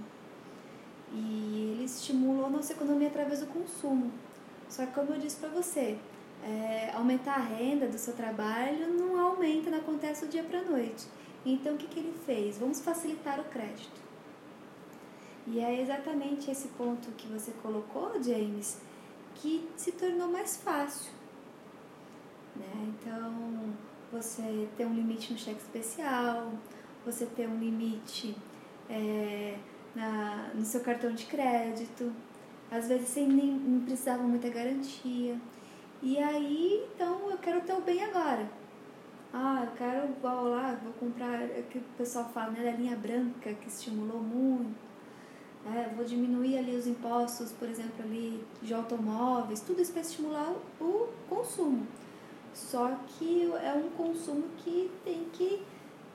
E 1.12 1.74
ele 1.74 1.86
estimulou 1.86 2.46
a 2.46 2.50
nossa 2.50 2.74
economia 2.74 3.08
através 3.08 3.40
do 3.40 3.48
consumo. 3.48 4.12
Só 4.70 4.86
que, 4.86 4.94
como 4.94 5.14
eu 5.14 5.20
disse 5.20 5.38
para 5.38 5.50
você, 5.50 5.98
é, 6.44 6.92
aumentar 6.94 7.36
a 7.36 7.44
renda 7.44 7.88
do 7.88 7.98
seu 7.98 8.14
trabalho 8.14 8.94
não 8.94 9.20
aumenta, 9.20 9.70
não 9.70 9.80
acontece 9.80 10.26
do 10.26 10.32
dia 10.32 10.44
para 10.44 10.62
noite. 10.64 11.08
Então, 11.46 11.76
o 11.76 11.78
que, 11.78 11.88
que 11.88 12.00
ele 12.00 12.14
fez? 12.26 12.58
Vamos 12.58 12.82
facilitar 12.82 13.40
o 13.40 13.46
crédito. 13.46 14.07
E 15.50 15.60
é 15.60 15.82
exatamente 15.82 16.52
esse 16.52 16.68
ponto 16.70 17.10
que 17.12 17.28
você 17.28 17.52
colocou, 17.62 18.22
James, 18.22 18.82
que 19.36 19.70
se 19.78 19.94
tornou 19.94 20.28
mais 20.28 20.58
fácil. 20.58 21.12
Né? 22.54 22.94
Então, 22.94 23.74
você 24.12 24.68
tem 24.76 24.86
um 24.86 24.94
limite 24.94 25.32
no 25.32 25.40
cheque 25.40 25.62
especial, 25.62 26.52
você 27.06 27.26
tem 27.26 27.48
um 27.48 27.58
limite 27.58 28.36
é, 28.90 29.58
na, 29.96 30.52
no 30.54 30.66
seu 30.66 30.82
cartão 30.82 31.14
de 31.14 31.26
crédito, 31.26 32.12
às 32.70 32.90
vezes 32.90 33.08
sem 33.08 33.28
nem 33.28 33.52
não 33.52 33.86
precisava 33.86 34.24
muita 34.24 34.50
garantia. 34.50 35.40
E 36.02 36.18
aí, 36.18 36.86
então, 36.94 37.32
eu 37.32 37.38
quero 37.38 37.62
ter 37.62 37.74
o 37.74 37.82
bem 37.82 38.04
agora. 38.04 38.50
Ah, 39.34 39.64
eu 39.66 39.72
quero, 39.78 40.14
vou 40.22 40.50
lá, 40.50 40.78
vou 40.84 40.94
comprar, 40.94 41.42
é 41.42 41.64
que 41.70 41.78
o 41.78 41.84
pessoal 41.98 42.30
fala, 42.34 42.52
né, 42.52 42.64
da 42.64 42.78
linha 42.78 42.98
branca, 42.98 43.54
que 43.54 43.68
estimulou 43.68 44.22
muito. 44.22 44.87
É, 45.76 45.90
vou 45.96 46.06
diminuir 46.06 46.58
ali 46.58 46.76
os 46.76 46.88
impostos, 46.88 47.52
por 47.52 47.68
exemplo, 47.68 48.04
ali 48.04 48.44
de 48.62 48.74
automóveis, 48.74 49.60
tudo 49.60 49.82
isso 49.82 49.92
para 49.92 50.02
estimular 50.02 50.54
o 50.80 51.10
consumo. 51.28 51.86
Só 52.54 52.98
que 53.08 53.52
é 53.62 53.74
um 53.74 53.90
consumo 53.90 54.46
que 54.58 54.90
tem 55.04 55.26
que 55.34 55.62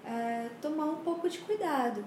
é, 0.05 0.49
tomar 0.61 0.87
um 0.87 0.97
pouco 0.97 1.29
de 1.29 1.39
cuidado, 1.39 2.05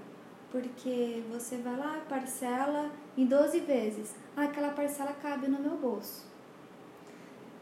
porque 0.51 1.23
você 1.31 1.57
vai 1.57 1.77
lá, 1.77 2.01
parcela 2.09 2.91
em 3.17 3.25
12 3.25 3.59
vezes. 3.61 4.15
Ah, 4.35 4.43
aquela 4.43 4.69
parcela 4.69 5.13
cabe 5.13 5.47
no 5.47 5.59
meu 5.59 5.77
bolso. 5.77 6.25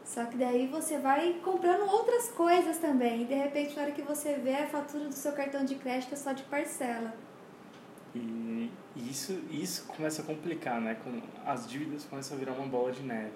Só 0.04 0.24
que 0.26 0.36
daí 0.36 0.66
você 0.66 0.98
vai 0.98 1.40
comprando 1.42 1.90
outras 1.90 2.28
coisas 2.30 2.78
também. 2.78 3.22
E 3.22 3.24
de 3.24 3.34
repente, 3.34 3.74
na 3.74 3.82
hora 3.82 3.92
que 3.92 4.02
você 4.02 4.34
vê 4.34 4.54
a 4.54 4.66
fatura 4.66 5.04
do 5.04 5.14
seu 5.14 5.32
cartão 5.32 5.64
de 5.64 5.76
crédito 5.76 6.12
é 6.12 6.16
só 6.16 6.32
de 6.32 6.42
parcela. 6.44 7.14
E 8.14 8.70
isso, 8.96 9.32
isso 9.50 9.86
começa 9.86 10.22
a 10.22 10.24
complicar, 10.24 10.80
né? 10.80 10.96
Quando 11.02 11.22
as 11.44 11.68
dívidas 11.68 12.04
começam 12.04 12.36
a 12.36 12.40
virar 12.40 12.52
uma 12.52 12.66
bola 12.66 12.92
de 12.92 13.02
neve. 13.02 13.32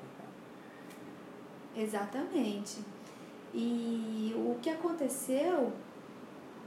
Exatamente. 1.77 2.79
E 3.53 4.33
o 4.37 4.57
que 4.61 4.71
aconteceu, 4.71 5.73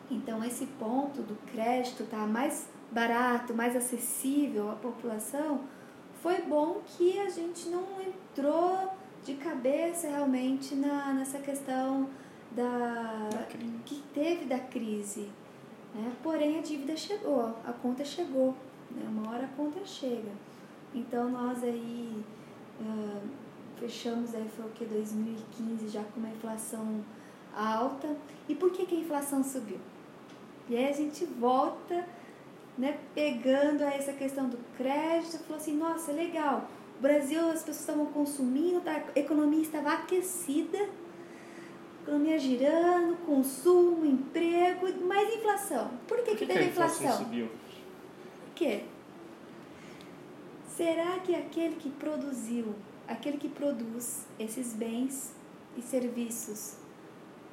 então 0.09 0.43
esse 0.43 0.65
ponto 0.65 1.21
do 1.21 1.35
crédito 1.51 2.05
tá 2.05 2.25
mais 2.25 2.67
barato, 2.91 3.53
mais 3.53 3.75
acessível 3.75 4.69
à 4.71 4.75
população, 4.75 5.61
foi 6.21 6.41
bom 6.41 6.81
que 6.85 7.19
a 7.19 7.29
gente 7.29 7.69
não 7.69 7.85
entrou 8.01 8.93
de 9.23 9.35
cabeça 9.35 10.07
realmente 10.07 10.75
na, 10.75 11.13
nessa 11.13 11.39
questão 11.39 12.09
da, 12.51 13.29
da 13.29 13.47
que 13.85 14.03
teve 14.13 14.45
da 14.45 14.59
crise. 14.59 15.29
Né? 15.93 16.11
Porém, 16.23 16.59
a 16.59 16.61
dívida 16.61 16.95
chegou, 16.95 17.55
a 17.65 17.73
conta 17.73 18.03
chegou. 18.03 18.55
Né? 18.89 19.03
Uma 19.07 19.31
hora 19.31 19.45
a 19.45 19.55
conta 19.57 19.85
chega. 19.85 20.31
Então, 20.93 21.29
nós 21.29 21.63
aí 21.63 22.23
uh, 22.79 23.21
fechamos 23.77 24.33
aí, 24.35 24.47
foi 24.55 24.65
o 24.65 24.69
que, 24.69 24.85
2015, 24.85 25.87
já 25.89 26.03
com 26.03 26.19
uma 26.19 26.29
inflação 26.29 27.03
alta. 27.55 28.15
E 28.47 28.55
por 28.55 28.71
que, 28.71 28.85
que 28.85 28.95
a 28.95 28.99
inflação 28.99 29.43
subiu? 29.43 29.79
E 30.69 30.75
aí 30.75 30.89
a 30.89 30.93
gente 30.93 31.25
volta 31.25 32.05
né, 32.77 32.97
pegando 33.13 33.83
essa 33.83 34.13
questão 34.13 34.47
do 34.47 34.57
crédito, 34.77 35.39
falou 35.39 35.57
assim, 35.57 35.75
nossa, 35.75 36.11
legal, 36.11 36.67
o 36.97 37.01
Brasil, 37.01 37.41
as 37.49 37.59
pessoas 37.59 37.79
estavam 37.79 38.05
consumindo, 38.07 38.81
tá, 38.81 39.03
a 39.15 39.19
economia 39.19 39.61
estava 39.61 39.91
aquecida, 39.93 40.77
economia 42.01 42.37
girando, 42.39 43.17
consumo, 43.25 44.05
emprego, 44.05 44.87
mais 45.05 45.33
inflação. 45.35 45.91
Por 46.07 46.17
que, 46.17 46.31
Por 46.31 46.37
que, 46.37 46.45
que 46.45 46.45
teve 46.45 46.59
que 46.59 46.65
a 46.65 46.69
inflação? 46.69 47.05
inflação? 47.05 47.25
subiu? 47.25 47.47
Por 47.47 48.53
quê? 48.55 48.83
Será 50.67 51.19
que 51.19 51.35
aquele 51.35 51.75
que 51.75 51.89
produziu, 51.89 52.75
aquele 53.07 53.37
que 53.37 53.49
produz 53.49 54.25
esses 54.39 54.73
bens 54.73 55.33
e 55.77 55.81
serviços, 55.81 56.75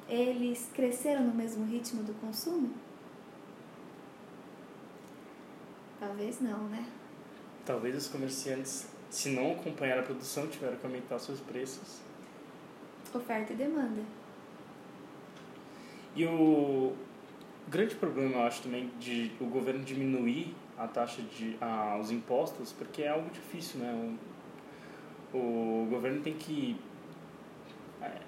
eles 0.07 0.69
cresceram 0.73 1.23
no 1.23 1.33
mesmo 1.33 1.65
ritmo 1.65 2.03
do 2.03 2.13
consumo? 2.15 2.71
Talvez 5.99 6.39
não, 6.39 6.63
né? 6.69 6.85
Talvez 7.65 7.95
os 7.95 8.07
comerciantes 8.07 8.87
se 9.09 9.29
não 9.29 9.51
acompanhar 9.53 9.99
a 9.99 10.03
produção, 10.03 10.47
tiveram 10.47 10.77
que 10.77 10.85
aumentar 10.85 11.19
seus 11.19 11.39
preços. 11.39 11.99
Oferta 13.13 13.53
e 13.53 13.55
demanda. 13.55 14.01
E 16.15 16.25
o 16.25 16.93
grande 17.67 17.95
problema, 17.95 18.37
eu 18.37 18.43
acho, 18.43 18.63
também, 18.63 18.89
de 18.99 19.31
o 19.39 19.45
governo 19.45 19.83
diminuir 19.83 20.55
a 20.77 20.87
taxa 20.87 21.21
de 21.21 21.57
ah, 21.61 21.97
os 22.01 22.11
impostos, 22.11 22.71
porque 22.71 23.03
é 23.03 23.09
algo 23.09 23.29
difícil, 23.29 23.79
né? 23.79 24.17
O, 25.33 25.37
o 25.37 25.87
governo 25.89 26.21
tem 26.21 26.33
que 26.33 26.79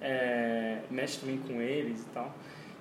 é, 0.01 0.81
mexe 0.89 1.19
também 1.19 1.37
com 1.37 1.61
eles 1.61 2.01
e 2.01 2.05
tal. 2.13 2.33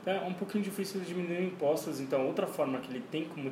Então 0.02 0.14
é 0.14 0.20
um 0.20 0.34
pouquinho 0.34 0.64
difícil 0.64 1.00
diminuir 1.00 1.44
impostos. 1.44 2.00
Então 2.00 2.26
outra 2.26 2.46
forma 2.46 2.78
que 2.80 2.90
ele 2.90 3.04
tem 3.10 3.24
como 3.26 3.50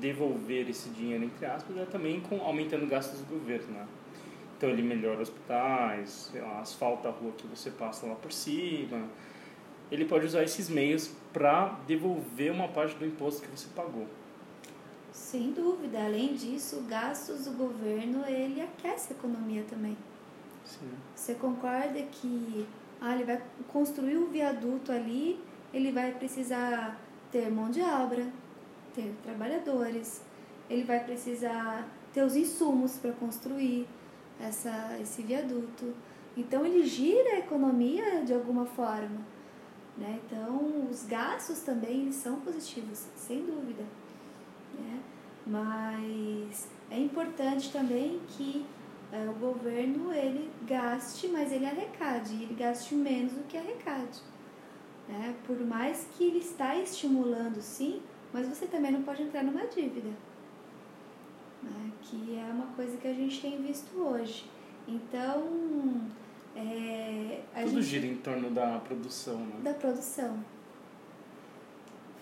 devolver 0.00 0.68
esse 0.68 0.88
dinheiro, 0.90 1.24
entre 1.24 1.46
aspas, 1.46 1.76
é 1.76 1.84
também 1.84 2.20
com, 2.20 2.40
aumentando 2.40 2.86
gastos 2.86 3.20
do 3.20 3.26
governo. 3.26 3.72
Né? 3.72 3.86
Então 4.56 4.68
ele 4.70 4.82
melhora 4.82 5.20
hospitais, 5.20 6.32
asfalta 6.60 7.08
a 7.08 7.12
rua 7.12 7.32
que 7.32 7.46
você 7.46 7.70
passa 7.70 8.06
lá 8.06 8.14
por 8.14 8.32
cima. 8.32 9.08
Ele 9.90 10.04
pode 10.04 10.26
usar 10.26 10.42
esses 10.42 10.68
meios 10.68 11.12
para 11.32 11.78
devolver 11.86 12.50
uma 12.50 12.68
parte 12.68 12.96
do 12.96 13.06
imposto 13.06 13.42
que 13.42 13.48
você 13.48 13.68
pagou. 13.74 14.06
Sem 15.12 15.52
dúvida. 15.52 16.04
Além 16.04 16.34
disso, 16.34 16.84
gastos 16.88 17.44
do 17.44 17.52
governo, 17.52 18.24
ele 18.26 18.60
aquece 18.60 19.12
a 19.12 19.16
economia 19.16 19.64
também. 19.68 19.96
Sim. 20.64 20.90
Você 21.14 21.34
concorda 21.34 22.00
que 22.02 22.66
ah, 23.00 23.14
ele 23.14 23.24
vai 23.24 23.42
construir 23.68 24.16
um 24.16 24.26
viaduto 24.26 24.90
ali, 24.90 25.40
ele 25.72 25.92
vai 25.92 26.12
precisar 26.12 27.00
ter 27.30 27.50
mão 27.50 27.70
de 27.70 27.80
obra, 27.80 28.26
ter 28.94 29.14
trabalhadores, 29.22 30.22
ele 30.68 30.84
vai 30.84 31.04
precisar 31.04 31.88
ter 32.12 32.22
os 32.22 32.34
insumos 32.34 32.96
para 32.96 33.12
construir 33.12 33.86
essa, 34.40 34.96
esse 35.00 35.22
viaduto. 35.22 35.94
Então 36.36 36.66
ele 36.66 36.84
gira 36.84 37.30
a 37.30 37.38
economia 37.38 38.24
de 38.24 38.34
alguma 38.34 38.66
forma. 38.66 39.20
Né? 39.96 40.20
Então 40.24 40.88
os 40.90 41.04
gastos 41.04 41.60
também 41.60 42.12
são 42.12 42.40
positivos, 42.40 43.06
sem 43.16 43.44
dúvida. 43.44 43.84
Né? 44.74 45.02
Mas 45.46 46.68
é 46.90 46.98
importante 46.98 47.72
também 47.72 48.20
que 48.28 48.66
é, 49.12 49.28
o 49.28 49.34
governo 49.34 50.12
ele 50.12 50.50
gaste, 50.66 51.28
mas 51.28 51.52
ele 51.52 51.64
arrecade, 51.64 52.34
ele 52.34 52.54
gaste 52.54 52.94
menos 52.94 53.32
do 53.32 53.44
que 53.44 53.56
arrecade. 53.56 54.20
Né? 55.08 55.34
Por 55.46 55.58
mais 55.60 56.08
que 56.12 56.24
ele 56.24 56.38
está 56.38 56.76
estimulando, 56.76 57.60
sim, 57.60 58.02
mas 58.32 58.48
você 58.48 58.66
também 58.66 58.90
não 58.90 59.02
pode 59.02 59.22
entrar 59.22 59.42
numa 59.44 59.66
dívida. 59.66 60.10
Né? 61.62 61.92
Que 62.02 62.36
é 62.36 62.52
uma 62.52 62.66
coisa 62.74 62.96
que 62.96 63.08
a 63.08 63.14
gente 63.14 63.40
tem 63.40 63.62
visto 63.62 63.96
hoje. 63.96 64.50
Então, 64.86 66.02
é, 66.56 67.62
Tudo 67.62 67.82
gente, 67.82 67.84
gira 67.84 68.06
em 68.06 68.16
torno 68.16 68.50
da 68.50 68.78
produção, 68.78 69.38
né? 69.38 69.56
Da 69.62 69.74
produção. 69.74 70.42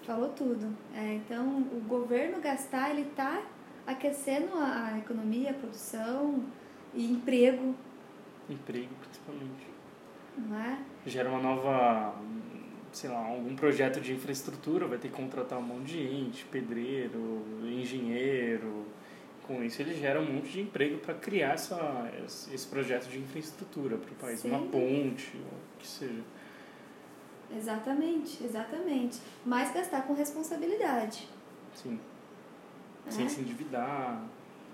Falou 0.04 0.28
tudo. 0.30 0.76
É, 0.94 1.14
então, 1.14 1.58
o 1.72 1.80
governo 1.86 2.40
gastar, 2.40 2.90
ele 2.90 3.08
está 3.08 3.42
aquecendo 3.86 4.54
a, 4.56 4.92
a 4.92 4.98
economia, 4.98 5.50
a 5.50 5.54
produção 5.54 6.44
e 6.92 7.10
emprego. 7.10 7.74
Emprego, 8.48 8.94
principalmente. 9.00 9.66
Não 10.36 10.58
é? 10.58 10.78
Gera 11.06 11.30
uma 11.30 11.40
nova, 11.40 12.14
sei 12.92 13.08
lá, 13.08 13.18
algum 13.18 13.54
projeto 13.54 14.00
de 14.00 14.12
infraestrutura, 14.12 14.86
vai 14.86 14.98
ter 14.98 15.08
que 15.08 15.14
contratar 15.14 15.58
um 15.58 15.62
monte 15.62 15.92
de 15.92 16.08
gente, 16.08 16.44
pedreiro, 16.46 17.42
engenheiro. 17.62 18.84
Com 19.46 19.62
isso 19.62 19.82
ele 19.82 19.94
gera 19.94 20.20
um 20.20 20.32
monte 20.32 20.48
de 20.48 20.60
emprego 20.62 20.98
para 20.98 21.14
criar 21.14 21.52
essa, 21.52 22.10
esse 22.26 22.66
projeto 22.66 23.08
de 23.08 23.18
infraestrutura 23.18 23.98
para 23.98 24.10
o 24.10 24.14
país, 24.14 24.40
Sim. 24.40 24.50
uma 24.50 24.60
ponte, 24.60 25.36
o 25.36 25.78
que 25.78 25.86
seja. 25.86 26.22
Exatamente, 27.54 28.42
exatamente. 28.42 29.20
Mas 29.44 29.72
gastar 29.72 30.06
com 30.06 30.14
responsabilidade. 30.14 31.28
Sim. 31.74 32.00
É? 33.06 33.10
Sem 33.10 33.28
se 33.28 33.40
endividar. 33.42 34.24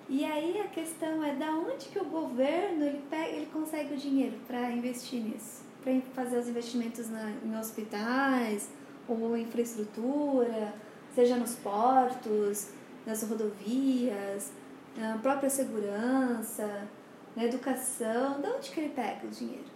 E 0.09 0.25
aí 0.25 0.61
a 0.61 0.69
questão 0.69 1.23
é 1.23 1.35
da 1.35 1.51
onde 1.53 1.87
que 1.87 1.99
o 1.99 2.05
governo 2.05 2.85
ele 2.85 3.03
pega, 3.09 3.29
ele 3.29 3.47
consegue 3.47 3.95
o 3.95 3.97
dinheiro 3.97 4.37
para 4.47 4.71
investir 4.73 5.21
nisso, 5.21 5.63
para 5.83 6.01
fazer 6.15 6.39
os 6.39 6.49
investimentos 6.49 7.09
na, 7.09 7.31
em 7.45 7.57
hospitais 7.57 8.69
ou 9.09 9.37
infraestrutura, 9.37 10.75
seja 11.15 11.37
nos 11.37 11.55
portos, 11.57 12.71
nas 13.07 13.23
rodovias, 13.23 14.53
na 14.97 15.19
própria 15.19 15.51
segurança, 15.51 16.89
na 17.37 17.45
educação. 17.45 18.41
Da 18.41 18.51
onde 18.51 18.71
que 18.71 18.81
ele 18.81 18.91
pega 18.91 19.27
o 19.27 19.31
dinheiro? 19.31 19.71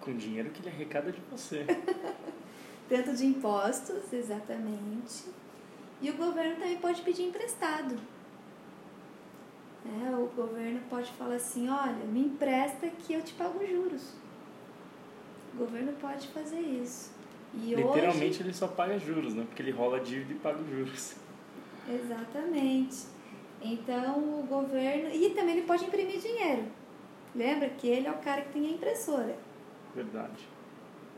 Com 0.00 0.10
o 0.10 0.14
dinheiro 0.14 0.50
que 0.50 0.60
ele 0.60 0.68
arrecada 0.68 1.10
de 1.10 1.20
você. 1.30 1.64
Tanto 2.88 3.14
de 3.14 3.26
impostos, 3.26 4.12
exatamente. 4.12 5.24
E 6.00 6.10
o 6.10 6.16
governo 6.16 6.56
também 6.56 6.76
pode 6.76 7.00
pedir 7.02 7.22
emprestado. 7.22 7.96
É, 9.86 10.16
o 10.16 10.26
governo 10.34 10.80
pode 10.88 11.10
falar 11.12 11.36
assim, 11.36 11.68
olha, 11.68 12.04
me 12.06 12.20
empresta 12.20 12.88
que 12.88 13.12
eu 13.12 13.22
te 13.22 13.34
pago 13.34 13.64
juros. 13.66 14.14
O 15.54 15.58
governo 15.58 15.92
pode 15.94 16.28
fazer 16.28 16.60
isso. 16.60 17.12
E 17.54 17.74
Literalmente 17.74 18.36
hoje... 18.36 18.42
ele 18.42 18.52
só 18.52 18.66
paga 18.66 18.98
juros, 18.98 19.34
né? 19.34 19.44
Porque 19.46 19.62
ele 19.62 19.70
rola 19.70 20.00
dívida 20.00 20.32
e 20.32 20.36
paga 20.36 20.58
juros. 20.64 21.14
Exatamente. 21.88 23.13
Então 23.64 24.40
o 24.40 24.46
governo. 24.46 25.10
E 25.14 25.30
também 25.30 25.56
ele 25.56 25.66
pode 25.66 25.84
imprimir 25.84 26.20
dinheiro. 26.20 26.64
Lembra 27.34 27.68
que 27.70 27.88
ele 27.88 28.06
é 28.06 28.10
o 28.10 28.18
cara 28.18 28.42
que 28.42 28.52
tem 28.52 28.66
a 28.66 28.70
impressora. 28.70 29.36
Verdade. 29.94 30.48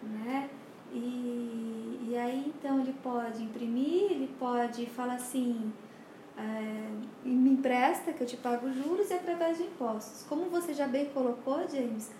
Né? 0.02 0.48
E, 0.92 2.06
e 2.08 2.16
aí 2.16 2.52
então 2.56 2.80
ele 2.80 2.94
pode 3.02 3.42
imprimir, 3.42 4.12
ele 4.12 4.30
pode 4.38 4.86
falar 4.86 5.14
assim, 5.14 5.72
é, 6.38 6.90
me 7.24 7.50
empresta 7.50 8.12
que 8.12 8.22
eu 8.22 8.26
te 8.26 8.36
pago 8.36 8.70
juros 8.72 9.10
e 9.10 9.14
através 9.14 9.58
de 9.58 9.64
impostos. 9.64 10.24
Como 10.28 10.48
você 10.48 10.72
já 10.72 10.86
bem 10.86 11.06
colocou, 11.06 11.66
James, 11.68 12.10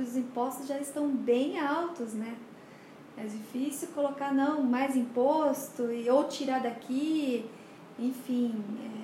os 0.00 0.16
impostos 0.16 0.66
já 0.66 0.78
estão 0.78 1.08
bem 1.08 1.58
altos, 1.58 2.14
né? 2.14 2.36
É 3.16 3.24
difícil 3.24 3.88
colocar 3.88 4.32
não 4.32 4.62
mais 4.62 4.94
imposto 4.94 5.90
e 5.90 6.08
ou 6.08 6.24
tirar 6.24 6.62
daqui, 6.62 7.50
enfim, 7.98 8.54
é, 8.80 8.97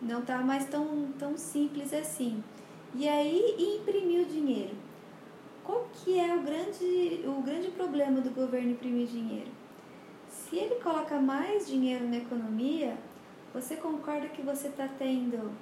não 0.00 0.20
está 0.20 0.38
mais 0.38 0.66
tão, 0.66 1.08
tão 1.18 1.36
simples 1.36 1.92
assim. 1.92 2.42
E 2.94 3.08
aí 3.08 3.76
imprimir 3.76 4.22
o 4.22 4.24
dinheiro. 4.26 4.74
Qual 5.62 5.88
que 5.92 6.18
é 6.18 6.34
o 6.34 6.42
grande, 6.42 7.22
o 7.26 7.42
grande 7.42 7.70
problema 7.70 8.20
do 8.20 8.30
governo 8.30 8.70
imprimir 8.70 9.06
dinheiro? 9.06 9.50
Se 10.28 10.56
ele 10.56 10.76
coloca 10.76 11.20
mais 11.20 11.66
dinheiro 11.66 12.08
na 12.08 12.16
economia, 12.16 12.96
você 13.52 13.76
concorda 13.76 14.28
que 14.28 14.42
você 14.42 14.68
está 14.68 14.88
tendo 14.88 15.52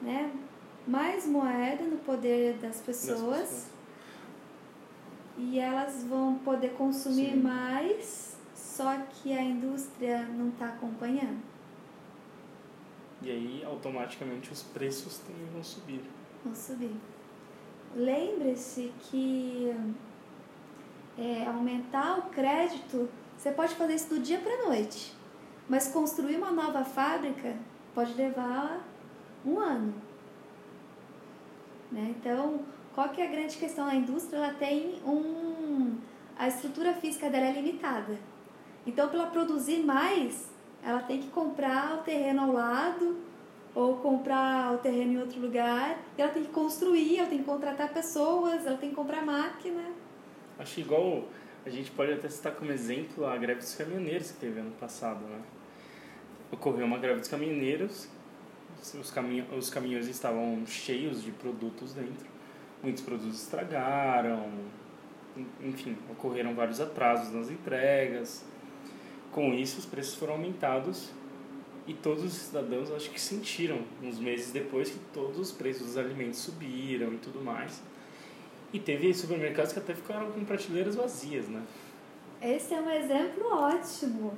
né, 0.00 0.32
mais 0.86 1.26
moeda 1.26 1.84
no 1.84 1.98
poder 1.98 2.54
das 2.54 2.80
pessoas, 2.80 3.20
das 3.20 3.40
pessoas. 3.40 3.66
e 5.38 5.58
elas 5.58 6.04
vão 6.04 6.36
poder 6.38 6.72
consumir 6.72 7.32
Sim. 7.32 7.36
mais, 7.36 8.36
só 8.54 8.96
que 8.98 9.32
a 9.32 9.42
indústria 9.42 10.22
não 10.22 10.48
está 10.48 10.66
acompanhando. 10.66 11.51
E 13.22 13.30
aí, 13.30 13.62
automaticamente, 13.64 14.52
os 14.52 14.62
preços 14.62 15.18
também 15.18 15.46
vão 15.52 15.62
subir. 15.62 16.02
Vão 16.44 16.54
subir. 16.54 16.96
Lembre-se 17.94 18.92
que 19.00 19.74
é, 21.18 21.46
aumentar 21.46 22.18
o 22.18 22.22
crédito, 22.30 23.08
você 23.36 23.52
pode 23.52 23.74
fazer 23.74 23.94
isso 23.94 24.08
do 24.08 24.20
dia 24.20 24.38
para 24.38 24.64
noite. 24.64 25.14
Mas 25.68 25.88
construir 25.88 26.36
uma 26.36 26.50
nova 26.50 26.84
fábrica 26.84 27.56
pode 27.94 28.14
levar 28.14 28.86
um 29.44 29.58
ano. 29.58 29.94
Né? 31.90 32.14
Então, 32.18 32.60
qual 32.94 33.08
que 33.10 33.20
é 33.20 33.26
a 33.26 33.30
grande 33.30 33.56
questão? 33.56 33.86
A 33.86 33.94
indústria 33.94 34.38
ela 34.38 34.54
tem 34.54 35.00
um. 35.04 35.98
A 36.36 36.48
estrutura 36.48 36.94
física 36.94 37.30
dela 37.30 37.46
é 37.46 37.52
limitada. 37.52 38.18
Então, 38.86 39.08
para 39.08 39.26
produzir 39.26 39.84
mais, 39.84 40.51
ela 40.84 41.00
tem 41.02 41.20
que 41.20 41.28
comprar 41.28 41.98
o 41.98 42.02
terreno 42.02 42.42
ao 42.42 42.52
lado 42.52 43.18
ou 43.74 43.96
comprar 43.96 44.74
o 44.74 44.78
terreno 44.78 45.12
em 45.12 45.18
outro 45.18 45.40
lugar. 45.40 45.98
E 46.16 46.22
ela 46.22 46.32
tem 46.32 46.44
que 46.44 46.50
construir, 46.50 47.18
ela 47.18 47.28
tem 47.28 47.38
que 47.38 47.44
contratar 47.44 47.92
pessoas, 47.92 48.66
ela 48.66 48.76
tem 48.76 48.90
que 48.90 48.96
comprar 48.96 49.24
máquina. 49.24 49.82
Acho 50.58 50.80
igual 50.80 51.24
a 51.64 51.70
gente 51.70 51.90
pode 51.92 52.12
até 52.12 52.28
citar 52.28 52.54
como 52.54 52.72
exemplo 52.72 53.24
a 53.24 53.36
greve 53.36 53.60
dos 53.60 53.74
caminhoneiros 53.74 54.32
que 54.32 54.38
teve 54.38 54.60
ano 54.60 54.72
passado, 54.72 55.24
né? 55.24 55.40
Ocorreu 56.50 56.84
uma 56.84 56.98
greve 56.98 57.20
dos 57.20 57.28
caminhoneiros, 57.28 58.08
os, 59.00 59.10
caminho, 59.10 59.46
os 59.56 59.70
caminhões 59.70 60.08
estavam 60.08 60.66
cheios 60.66 61.22
de 61.22 61.30
produtos 61.30 61.94
dentro, 61.94 62.26
muitos 62.82 63.02
produtos 63.02 63.40
estragaram, 63.40 64.50
enfim, 65.62 65.96
ocorreram 66.10 66.54
vários 66.54 66.80
atrasos 66.80 67.32
nas 67.32 67.50
entregas. 67.50 68.44
Com 69.32 69.54
isso, 69.54 69.78
os 69.78 69.86
preços 69.86 70.14
foram 70.14 70.34
aumentados 70.34 71.10
e 71.86 71.94
todos 71.94 72.22
os 72.22 72.32
cidadãos 72.34 72.90
acho 72.92 73.10
que 73.10 73.20
sentiram 73.20 73.80
uns 74.02 74.18
meses 74.18 74.52
depois 74.52 74.90
que 74.90 74.98
todos 75.12 75.38
os 75.38 75.50
preços 75.50 75.86
dos 75.86 75.98
alimentos 75.98 76.38
subiram 76.38 77.12
e 77.14 77.16
tudo 77.16 77.40
mais. 77.42 77.82
E 78.72 78.78
teve 78.78 79.12
supermercados 79.14 79.72
que 79.72 79.78
até 79.78 79.94
ficaram 79.94 80.30
com 80.30 80.44
prateleiras 80.44 80.94
vazias, 80.94 81.48
né? 81.48 81.62
Esse 82.40 82.74
é 82.74 82.80
um 82.80 82.90
exemplo 82.90 83.46
ótimo. 83.50 84.36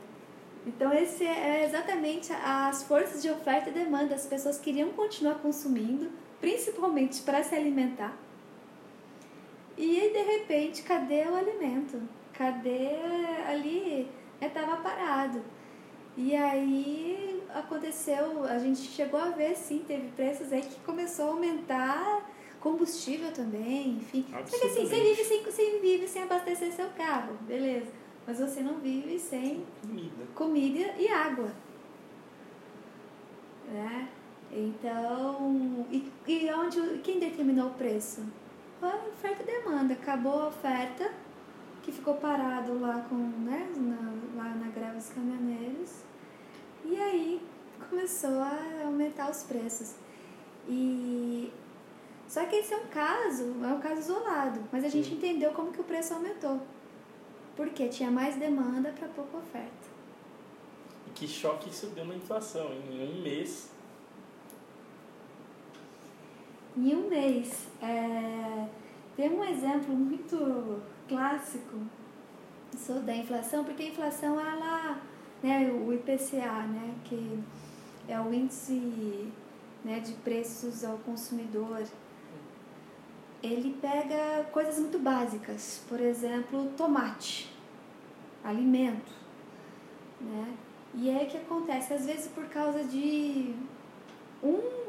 Então, 0.67 0.93
esse 0.93 1.25
é 1.25 1.65
exatamente 1.65 2.33
as 2.33 2.85
forças 2.85 3.21
de 3.21 3.31
oferta 3.31 3.71
e 3.71 3.73
demanda. 3.73 4.15
As 4.15 4.27
pessoas 4.27 4.59
queriam 4.59 4.91
continuar 4.91 5.35
consumindo, 5.37 6.11
principalmente 6.41 7.21
para 7.23 7.43
se 7.43 7.55
alimentar. 7.55 8.17
E 9.77 10.11
de 10.11 10.23
repente, 10.23 10.83
cadê 10.83 11.25
o 11.25 11.35
alimento? 11.35 12.01
Cadê 12.33 12.91
ali? 13.47 14.09
Estava 14.47 14.75
é, 14.75 14.77
parado. 14.77 15.43
E 16.17 16.35
aí 16.35 17.43
aconteceu, 17.53 18.45
a 18.45 18.59
gente 18.59 18.81
chegou 18.81 19.21
a 19.21 19.31
ver 19.31 19.57
sim, 19.57 19.85
teve 19.87 20.09
preços 20.13 20.53
aí 20.53 20.63
que 20.63 20.81
começou 20.81 21.27
a 21.27 21.29
aumentar 21.31 22.31
combustível 22.61 23.33
também, 23.33 23.99
enfim. 23.99 24.25
Só 24.31 24.59
que 24.59 24.67
assim, 24.67 24.87
você 24.87 25.01
vive, 25.01 25.25
sem, 25.25 25.43
você 25.43 25.79
vive 25.81 26.09
sem 26.09 26.23
abastecer 26.23 26.73
seu 26.73 26.89
carro, 26.91 27.37
beleza. 27.43 27.93
Mas 28.27 28.39
você 28.39 28.63
não 28.63 28.79
vive 28.79 29.19
sem 29.19 29.65
comida, 29.83 30.25
comida 30.35 30.95
e 30.99 31.09
água. 31.09 31.51
Né? 33.69 34.09
Então, 34.51 35.87
e, 35.91 36.11
e 36.27 36.51
onde, 36.55 36.99
quem 36.99 37.19
determinou 37.19 37.69
o 37.69 37.75
preço? 37.75 38.25
A 38.81 38.97
oferta 39.09 39.43
e 39.43 39.47
demanda. 39.47 39.95
Acabou 39.95 40.43
a 40.43 40.49
oferta, 40.49 41.13
que 41.85 41.93
ficou 41.93 42.15
parado 42.15 42.81
lá, 42.81 43.05
com, 43.09 43.15
né, 43.15 43.71
na, 43.77 44.43
lá 44.43 44.55
na 44.55 44.69
greve 44.71 44.97
dos 44.97 45.11
caminhoneiros. 45.11 46.03
E 46.85 46.97
aí 46.97 47.43
começou 47.89 48.41
a 48.41 48.85
aumentar 48.85 49.31
os 49.31 49.43
preços. 49.43 49.95
E 50.67 51.53
só 52.27 52.45
que 52.47 52.57
esse 52.57 52.73
é 52.73 52.77
um 52.79 52.87
caso, 52.87 53.55
é 53.63 53.67
um 53.67 53.81
caso 53.81 54.01
isolado, 54.01 54.61
mas 54.73 54.83
a 54.83 54.89
gente 54.89 55.09
Sim. 55.09 55.17
entendeu 55.17 55.53
como 55.53 55.73
que 55.73 55.81
o 55.81 55.85
preço 55.85 56.15
aumentou. 56.15 56.61
Porque 57.55 57.89
tinha 57.89 58.11
mais 58.11 58.37
demanda 58.37 58.91
para 58.99 59.07
pouca 59.09 59.37
oferta. 59.37 59.95
E 61.07 61.11
que 61.11 61.29
choque 61.29 61.69
isso 61.69 61.89
deu 61.89 62.07
na 62.07 62.15
inflação, 62.15 62.73
em 62.73 63.19
um 63.19 63.23
mês. 63.23 63.71
em 66.77 66.95
um 66.97 67.09
mês. 67.09 67.69
É, 67.81 68.67
tem 69.17 69.31
um 69.31 69.45
exemplo 69.45 69.95
muito 69.95 70.83
clássico 71.09 71.79
da 73.05 73.15
inflação, 73.15 73.65
porque 73.65 73.85
a 73.85 73.89
inflação, 73.89 74.39
ela, 74.39 75.01
né, 75.43 75.71
o 75.71 75.93
IPCA, 75.93 76.67
né, 76.67 76.95
que 77.05 77.39
é 78.09 78.21
o 78.21 78.33
índice 78.33 79.33
né, 79.85 80.01
de 80.01 80.13
preços 80.15 80.85
ao 80.85 80.99
consumidor, 80.99 81.85
ele 83.43 83.77
pega 83.81 84.45
coisas 84.53 84.79
muito 84.79 84.99
básicas, 84.99 85.85
por 85.89 86.01
exemplo, 86.01 86.73
tomate, 86.77 87.55
alimento, 88.43 89.13
né? 90.21 90.55
E 90.95 91.11
é 91.11 91.27
que 91.27 91.37
acontece, 91.37 91.93
às 91.93 92.07
vezes 92.07 92.29
por 92.29 92.47
causa 92.47 92.85
de 92.85 93.55
um 94.43 94.85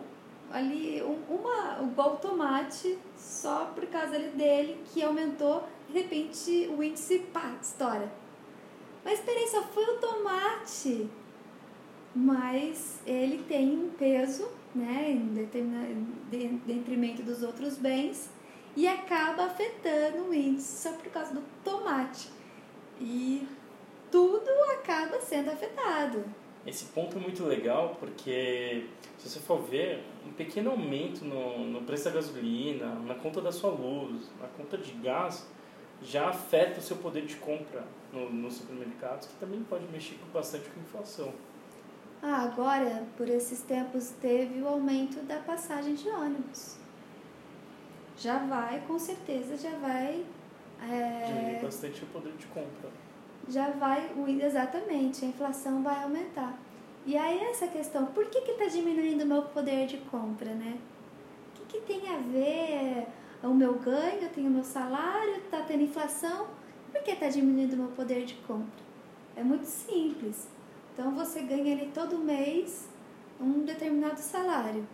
ali, 0.51 1.01
um, 1.03 1.35
uma, 1.35 1.83
igual 1.83 2.17
tomate, 2.17 2.97
só 3.17 3.65
por 3.75 3.85
causa 3.87 4.17
dele 4.19 4.81
que 4.85 5.03
aumentou, 5.03 5.67
de 5.95 6.01
repente 6.01 6.69
o 6.77 6.83
índice, 6.83 7.19
pá, 7.31 7.55
estoura. 7.61 8.11
Mas 9.05 9.21
peraí, 9.21 9.47
só 9.47 9.63
foi 9.63 9.85
o 9.85 9.97
tomate. 9.97 11.09
Mas 12.13 12.99
ele 13.07 13.43
tem 13.43 13.77
um 13.77 13.89
peso, 13.91 14.49
né, 14.73 15.11
em 15.11 15.33
detrimento 16.65 17.23
dos 17.23 17.43
outros 17.43 17.77
bens, 17.77 18.29
e 18.75 18.85
acaba 18.85 19.45
afetando 19.45 20.29
o 20.29 20.33
índice 20.33 20.83
só 20.83 20.91
por 20.91 21.09
causa 21.09 21.33
do 21.33 21.41
tomate. 21.63 22.29
E 22.99 23.47
tudo 24.11 24.49
acaba 24.73 25.21
sendo 25.21 25.49
afetado. 25.51 26.25
Esse 26.67 26.85
ponto 26.85 27.17
é 27.17 27.21
muito 27.21 27.45
legal 27.45 27.95
porque, 27.99 28.85
se 29.17 29.29
você 29.29 29.39
for 29.39 29.61
ver, 29.61 30.03
um 30.27 30.33
pequeno 30.33 30.71
aumento 30.71 31.23
no, 31.23 31.59
no 31.65 31.81
preço 31.83 32.05
da 32.05 32.11
gasolina, 32.11 32.95
na 33.05 33.15
conta 33.15 33.39
da 33.39 33.51
sua 33.51 33.69
luz, 33.69 34.29
na 34.41 34.47
conta 34.47 34.77
de 34.77 34.91
gás, 34.93 35.47
já 36.03 36.29
afeta 36.29 36.79
o 36.79 36.83
seu 36.83 36.97
poder 36.97 37.25
de 37.25 37.35
compra 37.35 37.83
no, 38.11 38.29
nos 38.29 38.55
supermercados, 38.55 39.27
que 39.27 39.35
também 39.35 39.63
pode 39.63 39.85
mexer 39.87 40.17
bastante 40.33 40.69
com 40.69 40.79
a 40.79 40.83
inflação. 40.83 41.33
Ah, 42.21 42.43
agora, 42.43 43.03
por 43.17 43.29
esses 43.29 43.61
tempos, 43.61 44.11
teve 44.21 44.61
o 44.61 44.67
aumento 44.67 45.21
da 45.23 45.37
passagem 45.37 45.95
de 45.95 46.09
ônibus 46.09 46.77
já 48.17 48.39
vai, 48.39 48.81
com 48.87 48.97
certeza, 48.97 49.57
já 49.57 49.75
vai. 49.77 50.25
É, 50.81 51.25
Diminuir 51.27 51.61
bastante 51.61 52.03
o 52.03 52.07
poder 52.07 52.33
de 52.33 52.45
compra. 52.47 52.89
Já 53.47 53.69
vai, 53.71 54.11
exatamente, 54.41 55.25
a 55.25 55.27
inflação 55.27 55.83
vai 55.83 56.03
aumentar. 56.03 56.57
E 57.05 57.15
aí 57.15 57.39
essa 57.39 57.67
questão, 57.67 58.07
por 58.07 58.25
que 58.25 58.39
está 58.39 58.65
diminuindo 58.65 59.23
o 59.23 59.27
meu 59.27 59.43
poder 59.43 59.85
de 59.85 59.97
compra, 59.97 60.51
né? 60.53 60.77
O 61.49 61.65
que, 61.67 61.79
que 61.79 61.81
tem 61.81 62.09
a 62.09 62.17
ver 62.17 63.07
o 63.47 63.53
meu 63.53 63.75
ganho, 63.75 64.23
eu 64.23 64.29
tenho 64.29 64.47
o 64.49 64.53
meu 64.53 64.63
salário, 64.63 65.35
está 65.37 65.61
tendo 65.61 65.83
inflação, 65.83 66.47
por 66.91 67.01
que 67.03 67.11
está 67.11 67.29
diminuindo 67.29 67.73
o 67.73 67.77
meu 67.77 67.87
poder 67.89 68.25
de 68.25 68.35
compra? 68.47 68.83
É 69.35 69.43
muito 69.43 69.65
simples. 69.65 70.47
Então 70.93 71.11
você 71.13 71.41
ganha 71.41 71.75
ali 71.75 71.91
todo 71.93 72.17
mês 72.17 72.87
um 73.39 73.63
determinado 73.63 74.19
salário. 74.19 74.87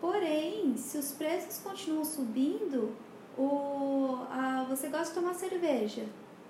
Porém, 0.00 0.76
se 0.76 0.98
os 0.98 1.12
preços 1.12 1.58
continuam 1.58 2.04
subindo, 2.04 2.94
o, 3.36 4.18
a, 4.30 4.64
você 4.68 4.88
gosta 4.88 5.06
de 5.06 5.14
tomar 5.14 5.34
cerveja. 5.34 6.04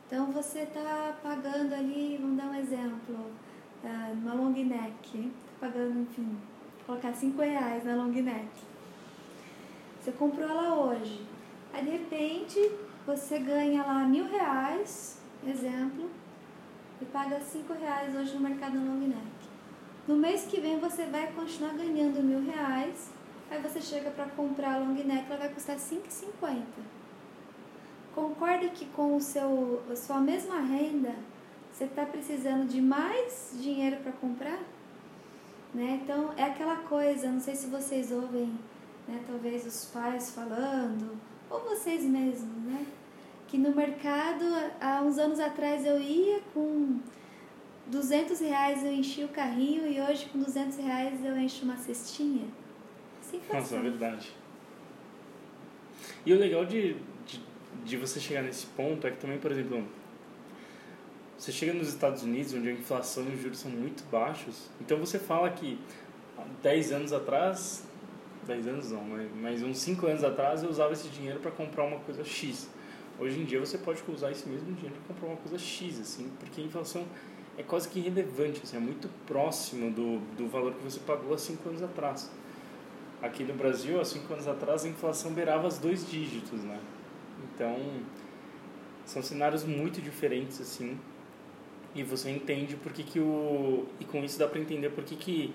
Então 0.07 0.31
você 0.33 0.61
está 0.61 1.17
pagando 1.23 1.73
ali, 1.75 2.19
vamos 2.21 2.37
dar 2.37 2.47
um 2.47 2.55
exemplo, 2.55 3.17
uh, 3.83 4.13
uma 4.13 4.35
long 4.35 4.51
neck, 4.51 5.33
tá 5.61 5.69
pagando, 5.69 6.01
enfim, 6.01 6.37
colocar 6.85 7.15
5 7.15 7.41
reais 7.41 7.85
na 7.85 7.95
long 7.95 8.11
neck. 8.11 8.74
Você 10.05 10.13
comprou 10.13 10.47
ela 10.47 10.75
hoje. 10.75 11.27
Aí 11.73 11.83
de 11.83 11.91
repente 11.91 12.71
você 13.07 13.39
ganha 13.39 13.83
lá 13.83 14.01
mil 14.01 14.29
reais, 14.29 15.19
exemplo, 15.47 16.11
e 17.01 17.05
paga 17.07 17.41
5 17.41 17.73
reais 17.73 18.15
hoje 18.15 18.35
no 18.35 18.41
mercado 18.41 18.77
long 18.77 19.09
neck. 19.09 19.49
No 20.07 20.17
mês 20.17 20.45
que 20.45 20.61
vem 20.61 20.79
você 20.79 21.07
vai 21.07 21.33
continuar 21.33 21.73
ganhando 21.73 22.23
mil 22.23 22.45
reais 22.45 23.11
Aí 23.51 23.61
você 23.61 23.81
chega 23.81 24.11
para 24.11 24.27
comprar 24.27 24.75
a 24.75 24.79
long 24.79 24.95
neck, 24.95 25.27
ela 25.31 25.39
vai 25.39 25.49
custar 25.49 25.77
5,50. 25.77 26.63
Concorda 28.15 28.69
que 28.69 28.87
com 28.87 29.17
o 29.17 29.21
seu, 29.21 29.83
a 29.91 29.97
sua 29.97 30.21
mesma 30.21 30.61
renda, 30.61 31.15
você 31.71 31.85
está 31.85 32.05
precisando 32.05 32.67
de 32.67 32.81
mais 32.81 33.55
dinheiro 33.61 33.97
para 33.99 34.13
comprar? 34.13 34.61
Né? 35.73 36.01
Então, 36.03 36.33
é 36.37 36.45
aquela 36.45 36.77
coisa, 36.77 37.31
não 37.31 37.41
sei 37.41 37.55
se 37.55 37.67
vocês 37.67 38.13
ouvem, 38.13 38.53
né, 39.07 39.23
talvez 39.27 39.67
os 39.67 39.87
pais 39.87 40.31
falando, 40.31 41.19
ou 41.51 41.61
vocês 41.61 42.03
mesmos, 42.05 42.63
né? 42.65 42.87
Que 43.49 43.59
no 43.59 43.75
mercado, 43.75 44.45
há 44.81 45.03
uns 45.03 45.19
anos 45.19 45.39
atrás 45.39 45.85
eu 45.85 46.01
ia 46.01 46.41
com 46.53 46.99
200 47.87 48.41
reais 48.41 48.83
eu 48.83 48.93
enchi 48.93 49.25
o 49.25 49.29
carrinho 49.29 49.87
e 49.87 50.01
hoje 50.01 50.27
com 50.27 50.39
200 50.41 50.79
reais 50.79 51.25
eu 51.25 51.37
encho 51.37 51.65
uma 51.65 51.77
cestinha. 51.77 52.47
Nossa, 53.53 53.77
é 53.77 53.81
verdade. 53.81 54.33
E 56.25 56.33
o 56.33 56.39
legal 56.39 56.65
de, 56.65 56.97
de, 57.27 57.41
de 57.85 57.97
você 57.97 58.19
chegar 58.19 58.43
nesse 58.43 58.67
ponto 58.67 59.07
é 59.07 59.11
que 59.11 59.19
também, 59.19 59.39
por 59.39 59.53
exemplo, 59.53 59.85
você 61.37 61.53
chega 61.53 61.73
nos 61.75 61.89
Estados 61.89 62.23
Unidos, 62.23 62.55
onde 62.55 62.69
a 62.69 62.73
inflação 62.73 63.25
e 63.25 63.35
os 63.35 63.41
juros 63.41 63.59
são 63.59 63.71
muito 63.71 64.05
baixos, 64.11 64.71
então 64.81 64.99
você 64.99 65.19
fala 65.19 65.51
que 65.51 65.79
10 66.63 66.93
anos 66.93 67.13
atrás, 67.13 67.85
10 68.45 68.67
anos 68.69 68.91
não, 68.91 69.03
mas, 69.03 69.31
mas 69.41 69.63
uns 69.63 69.79
5 69.79 70.07
anos 70.07 70.25
atrás 70.25 70.63
eu 70.63 70.71
usava 70.71 70.93
esse 70.93 71.09
dinheiro 71.09 71.41
para 71.41 71.51
comprar 71.51 71.85
uma 71.85 71.99
coisa 72.01 72.25
X. 72.25 72.69
Hoje 73.19 73.41
em 73.41 73.45
dia 73.45 73.61
você 73.61 73.79
pode 73.79 74.03
usar 74.09 74.31
esse 74.31 74.49
mesmo 74.49 74.73
dinheiro 74.73 74.95
para 74.95 75.15
comprar 75.15 75.29
uma 75.29 75.37
coisa 75.37 75.59
X, 75.59 76.01
assim, 76.01 76.31
porque 76.39 76.61
a 76.61 76.65
inflação 76.65 77.05
é 77.57 77.63
quase 77.63 77.89
que 77.89 78.01
irrelevante, 78.01 78.61
assim, 78.63 78.77
é 78.77 78.81
muito 78.81 79.09
próximo 79.27 79.91
do, 79.91 80.19
do 80.37 80.49
valor 80.49 80.75
que 80.75 80.83
você 80.83 81.01
pagou 81.01 81.35
há 81.35 81.39
5 81.39 81.69
anos 81.69 81.83
atrás. 81.83 82.31
Aqui 83.25 83.43
no 83.43 83.55
Brasil, 83.55 83.99
há 83.99 84.05
cinco 84.05 84.35
anos 84.35 84.47
atrás, 84.47 84.85
a 84.85 84.89
inflação 84.89 85.33
beirava 85.33 85.67
os 85.67 85.79
dois 85.79 86.07
dígitos, 86.07 86.63
né? 86.63 86.79
Então, 87.43 87.75
são 89.07 89.23
cenários 89.23 89.65
muito 89.65 90.03
diferentes, 90.03 90.61
assim. 90.61 90.99
E 91.95 92.03
você 92.03 92.29
entende 92.29 92.77
por 92.77 92.93
que, 92.93 93.03
que 93.03 93.19
o... 93.21 93.87
E 93.99 94.05
com 94.05 94.23
isso 94.23 94.39
dá 94.39 94.47
para 94.47 94.61
entender 94.61 94.91
por 94.91 95.05
que, 95.05 95.17
que 95.17 95.55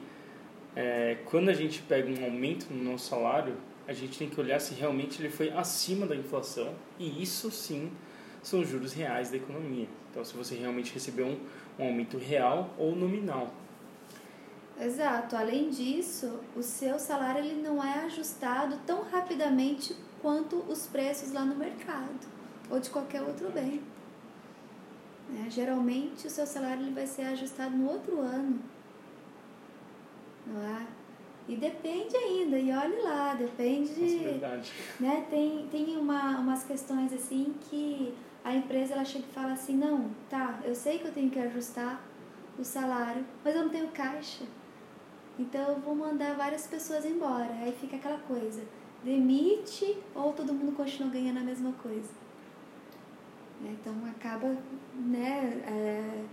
é, 0.75 1.17
quando 1.25 1.49
a 1.49 1.53
gente 1.53 1.81
pega 1.81 2.09
um 2.09 2.23
aumento 2.23 2.67
no 2.71 2.91
nosso 2.91 3.09
salário, 3.09 3.55
a 3.87 3.93
gente 3.93 4.17
tem 4.17 4.29
que 4.29 4.39
olhar 4.39 4.59
se 4.59 4.73
realmente 4.73 5.21
ele 5.21 5.29
foi 5.29 5.49
acima 5.49 6.05
da 6.05 6.15
inflação. 6.15 6.73
E 6.99 7.21
isso, 7.21 7.49
sim, 7.49 7.91
são 8.43 8.63
juros 8.63 8.93
reais 8.93 9.31
da 9.31 9.37
economia. 9.37 9.87
Então, 10.11 10.23
se 10.23 10.35
você 10.35 10.55
realmente 10.55 10.93
recebeu 10.93 11.25
um, 11.25 11.39
um 11.77 11.87
aumento 11.87 12.17
real 12.17 12.73
ou 12.77 12.95
nominal. 12.95 13.53
Exato. 14.79 15.35
Além 15.35 15.69
disso, 15.69 16.39
o 16.55 16.63
seu 16.63 16.97
salário 16.97 17.43
ele 17.43 17.61
não 17.61 17.83
é 17.83 18.05
ajustado 18.05 18.79
tão 18.85 19.03
rapidamente 19.03 19.95
quanto 20.21 20.57
os 20.69 20.87
preços 20.87 21.31
lá 21.31 21.43
no 21.43 21.55
mercado 21.55 22.27
ou 22.69 22.79
de 22.79 22.89
qualquer 22.89 23.21
outro 23.21 23.49
bem. 23.51 23.81
É, 25.45 25.49
geralmente 25.49 26.27
o 26.27 26.29
seu 26.29 26.45
salário 26.45 26.83
ele 26.83 26.93
vai 26.93 27.05
ser 27.05 27.23
ajustado 27.23 27.75
no 27.75 27.89
outro 27.89 28.19
ano. 28.19 28.59
Não 30.49 30.61
é? 30.61 30.87
E 31.47 31.55
depende 31.55 32.15
ainda, 32.15 32.59
e 32.59 32.71
olhe 32.71 33.01
lá, 33.01 33.33
depende. 33.33 34.17
Verdade. 34.19 34.71
Né, 34.99 35.25
tem 35.29 35.67
tem 35.71 35.97
uma, 35.97 36.37
umas 36.39 36.63
questões 36.63 37.11
assim 37.11 37.55
que 37.61 38.13
a 38.43 38.53
empresa 38.53 38.93
ela 38.93 39.03
chega 39.05 39.25
e 39.29 39.33
fala 39.33 39.53
assim: 39.53 39.75
não, 39.75 40.11
tá, 40.29 40.59
eu 40.63 40.75
sei 40.75 40.99
que 40.99 41.05
eu 41.05 41.11
tenho 41.11 41.29
que 41.29 41.39
ajustar 41.39 42.03
o 42.57 42.63
salário, 42.63 43.25
mas 43.43 43.55
eu 43.55 43.63
não 43.63 43.69
tenho 43.69 43.87
caixa. 43.89 44.43
Então 45.39 45.69
eu 45.69 45.79
vou 45.79 45.95
mandar 45.95 46.35
várias 46.35 46.67
pessoas 46.67 47.05
embora. 47.05 47.51
Aí 47.61 47.71
fica 47.71 47.95
aquela 47.95 48.19
coisa: 48.19 48.61
demite 49.03 49.97
ou 50.13 50.33
todo 50.33 50.53
mundo 50.53 50.75
continua 50.75 51.11
ganhando 51.11 51.37
a 51.39 51.43
mesma 51.43 51.71
coisa. 51.81 52.11
Então 53.63 53.93
acaba 54.05 54.47
né, 54.95 55.61
é, 55.65 56.23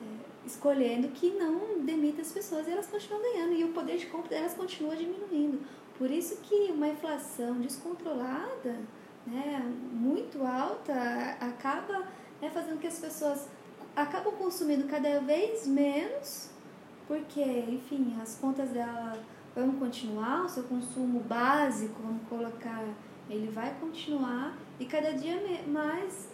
é, 0.00 0.31
escolhendo 0.44 1.08
que 1.08 1.30
não 1.30 1.80
demita 1.80 2.22
as 2.22 2.32
pessoas 2.32 2.66
e 2.66 2.70
elas 2.70 2.86
continuam 2.86 3.22
ganhando. 3.22 3.52
E 3.52 3.64
o 3.64 3.72
poder 3.72 3.98
de 3.98 4.06
compra 4.06 4.30
delas 4.30 4.54
continua 4.54 4.96
diminuindo. 4.96 5.60
Por 5.98 6.10
isso 6.10 6.38
que 6.42 6.72
uma 6.72 6.88
inflação 6.88 7.60
descontrolada, 7.60 8.80
né, 9.26 9.62
muito 9.92 10.44
alta, 10.44 10.92
acaba 11.40 12.06
né, 12.40 12.50
fazendo 12.50 12.78
que 12.78 12.86
as 12.86 12.98
pessoas 12.98 13.48
acabam 13.94 14.34
consumindo 14.34 14.88
cada 14.88 15.20
vez 15.20 15.66
menos 15.66 16.50
porque, 17.06 17.42
enfim, 17.42 18.16
as 18.22 18.36
contas 18.36 18.70
dela 18.70 19.18
vão 19.54 19.72
continuar, 19.72 20.44
o 20.44 20.48
seu 20.48 20.62
consumo 20.62 21.20
básico, 21.20 22.00
vamos 22.02 22.26
colocar, 22.28 22.82
ele 23.28 23.50
vai 23.50 23.74
continuar 23.78 24.56
e 24.80 24.86
cada 24.86 25.12
dia 25.12 25.38
mais 25.66 26.30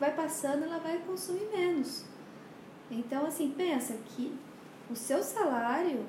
vai 0.00 0.14
passando, 0.14 0.64
ela 0.64 0.78
vai 0.78 0.98
consumir 1.00 1.46
menos. 1.54 2.06
Então, 2.94 3.26
assim, 3.26 3.52
pensa 3.56 3.98
que 4.06 4.32
o 4.88 4.94
seu 4.94 5.22
salário 5.22 6.06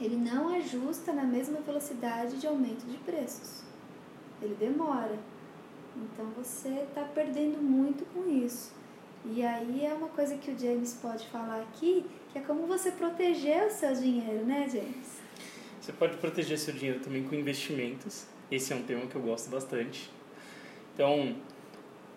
ele 0.00 0.16
não 0.16 0.48
ajusta 0.48 1.12
na 1.12 1.22
mesma 1.22 1.60
velocidade 1.60 2.38
de 2.38 2.46
aumento 2.46 2.84
de 2.86 2.96
preços. 2.98 3.62
Ele 4.40 4.54
demora. 4.56 5.18
Então 5.96 6.26
você 6.36 6.68
está 6.88 7.02
perdendo 7.02 7.62
muito 7.62 8.04
com 8.12 8.28
isso. 8.28 8.72
E 9.24 9.44
aí 9.44 9.84
é 9.84 9.94
uma 9.94 10.08
coisa 10.08 10.36
que 10.36 10.50
o 10.50 10.58
James 10.58 10.98
pode 11.00 11.26
falar 11.28 11.60
aqui, 11.60 12.04
que 12.32 12.38
é 12.38 12.40
como 12.40 12.66
você 12.66 12.90
proteger 12.90 13.66
o 13.66 13.70
seu 13.70 13.94
dinheiro, 13.94 14.44
né, 14.44 14.68
James? 14.68 15.20
Você 15.80 15.92
pode 15.92 16.16
proteger 16.16 16.58
seu 16.58 16.74
dinheiro 16.74 17.00
também 17.00 17.22
com 17.22 17.34
investimentos. 17.36 18.26
Esse 18.50 18.72
é 18.72 18.76
um 18.76 18.82
tema 18.82 19.06
que 19.06 19.14
eu 19.14 19.22
gosto 19.22 19.50
bastante. 19.50 20.10
Então, 20.94 21.36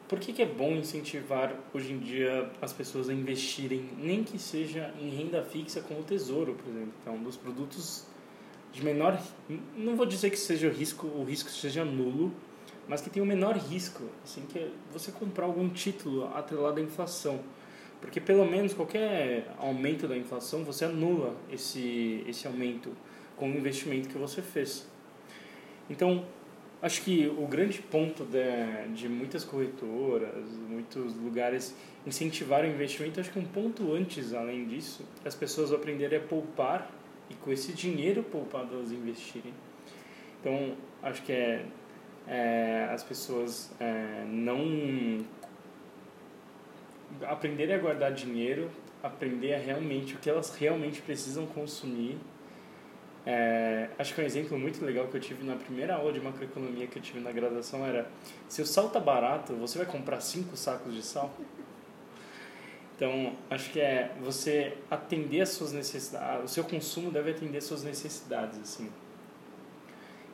por 0.07 0.19
que, 0.19 0.33
que 0.33 0.41
é 0.41 0.45
bom 0.45 0.71
incentivar 0.71 1.55
hoje 1.73 1.93
em 1.93 1.99
dia 1.99 2.49
as 2.61 2.71
pessoas 2.71 3.09
a 3.09 3.13
investirem, 3.13 3.89
nem 3.97 4.23
que 4.23 4.37
seja 4.37 4.93
em 4.99 5.09
renda 5.09 5.43
fixa 5.43 5.81
como 5.81 6.01
o 6.01 6.03
tesouro, 6.03 6.53
por 6.53 6.69
exemplo? 6.69 6.93
Então, 7.01 7.17
dos 7.23 7.35
produtos 7.35 8.05
de 8.71 8.83
menor. 8.83 9.19
Não 9.75 9.95
vou 9.95 10.05
dizer 10.05 10.29
que 10.29 10.37
seja 10.37 10.67
o 10.67 10.71
risco, 10.71 11.07
o 11.07 11.23
risco 11.23 11.49
seja 11.49 11.83
nulo, 11.85 12.31
mas 12.87 13.01
que 13.01 13.09
tem 13.09 13.23
o 13.23 13.25
menor 13.25 13.55
risco, 13.55 14.03
assim, 14.23 14.41
que 14.41 14.59
é 14.59 14.69
você 14.91 15.11
comprar 15.11 15.45
algum 15.45 15.69
título 15.69 16.27
atrelado 16.35 16.79
à 16.79 16.83
inflação. 16.83 17.39
Porque 17.99 18.19
pelo 18.19 18.45
menos 18.45 18.73
qualquer 18.73 19.49
aumento 19.57 20.07
da 20.07 20.15
inflação, 20.15 20.63
você 20.63 20.85
anula 20.85 21.35
esse, 21.49 22.23
esse 22.27 22.45
aumento 22.45 22.91
com 23.35 23.49
o 23.49 23.57
investimento 23.57 24.09
que 24.09 24.17
você 24.17 24.41
fez. 24.41 24.87
Então, 25.89 26.25
acho 26.85 27.01
que 27.01 27.27
o 27.27 27.47
grande 27.47 27.79
ponto 27.81 28.23
de, 28.23 28.93
de 28.93 29.09
muitas 29.09 29.43
corretoras, 29.43 30.45
muitos 30.69 31.15
lugares 31.15 31.75
incentivar 32.05 32.63
o 32.63 32.67
investimento, 32.67 33.19
acho 33.19 33.31
que 33.31 33.39
um 33.39 33.45
ponto 33.45 33.93
antes, 33.93 34.33
além 34.33 34.65
disso, 34.65 35.03
as 35.25 35.35
pessoas 35.35 35.73
aprenderem 35.73 36.19
a 36.19 36.21
poupar 36.21 36.91
e 37.29 37.33
com 37.33 37.51
esse 37.51 37.73
dinheiro 37.73 38.21
poupado 38.23 38.75
elas 38.75 38.91
investirem. 38.91 39.53
Então, 40.39 40.75
acho 41.01 41.23
que 41.23 41.31
é 41.31 41.65
é, 42.27 42.87
as 42.91 43.03
pessoas 43.03 43.71
é, 43.79 44.25
não 44.27 45.25
aprenderem 47.23 47.75
a 47.75 47.77
guardar 47.77 48.11
dinheiro, 48.11 48.69
aprender 49.01 49.55
realmente 49.57 50.15
o 50.15 50.17
que 50.17 50.29
elas 50.29 50.55
realmente 50.55 51.01
precisam 51.01 51.45
consumir. 51.45 52.17
É, 53.25 53.89
acho 53.97 54.13
que 54.13 54.21
um 54.21 54.23
exemplo 54.23 54.57
muito 54.57 54.85
legal 54.85 55.07
que 55.07 55.17
eu 55.17 55.21
tive 55.21 55.43
na 55.43 55.55
primeira 55.55 55.95
aula 55.95 56.13
de 56.13 56.19
macroeconomia 56.21 56.85
que 56.85 56.99
eu 56.99 57.01
tive 57.01 57.19
na 57.19 57.31
graduação 57.31 57.85
era: 57.85 58.07
se 58.47 58.61
o 58.61 58.65
sal 58.65 58.89
tá 58.89 58.99
barato, 58.99 59.53
você 59.55 59.77
vai 59.79 59.87
comprar 59.87 60.19
cinco 60.21 60.55
sacos 60.55 60.93
de 60.93 61.01
sal? 61.01 61.33
Então, 62.95 63.33
acho 63.49 63.71
que 63.71 63.79
é 63.79 64.15
você 64.21 64.77
atender 64.89 65.41
as 65.41 65.49
suas 65.49 65.73
necessidades, 65.73 66.51
o 66.51 66.53
seu 66.53 66.63
consumo 66.63 67.11
deve 67.11 67.31
atender 67.31 67.57
as 67.57 67.65
suas 67.65 67.83
necessidades, 67.83 68.57
assim. 68.59 68.89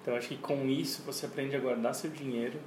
Então 0.01 0.15
acho 0.15 0.29
que 0.29 0.37
com 0.37 0.67
isso 0.67 1.03
você 1.03 1.27
aprende 1.27 1.55
a 1.55 1.59
guardar 1.59 1.93
seu 1.93 2.09
dinheiro 2.09 2.59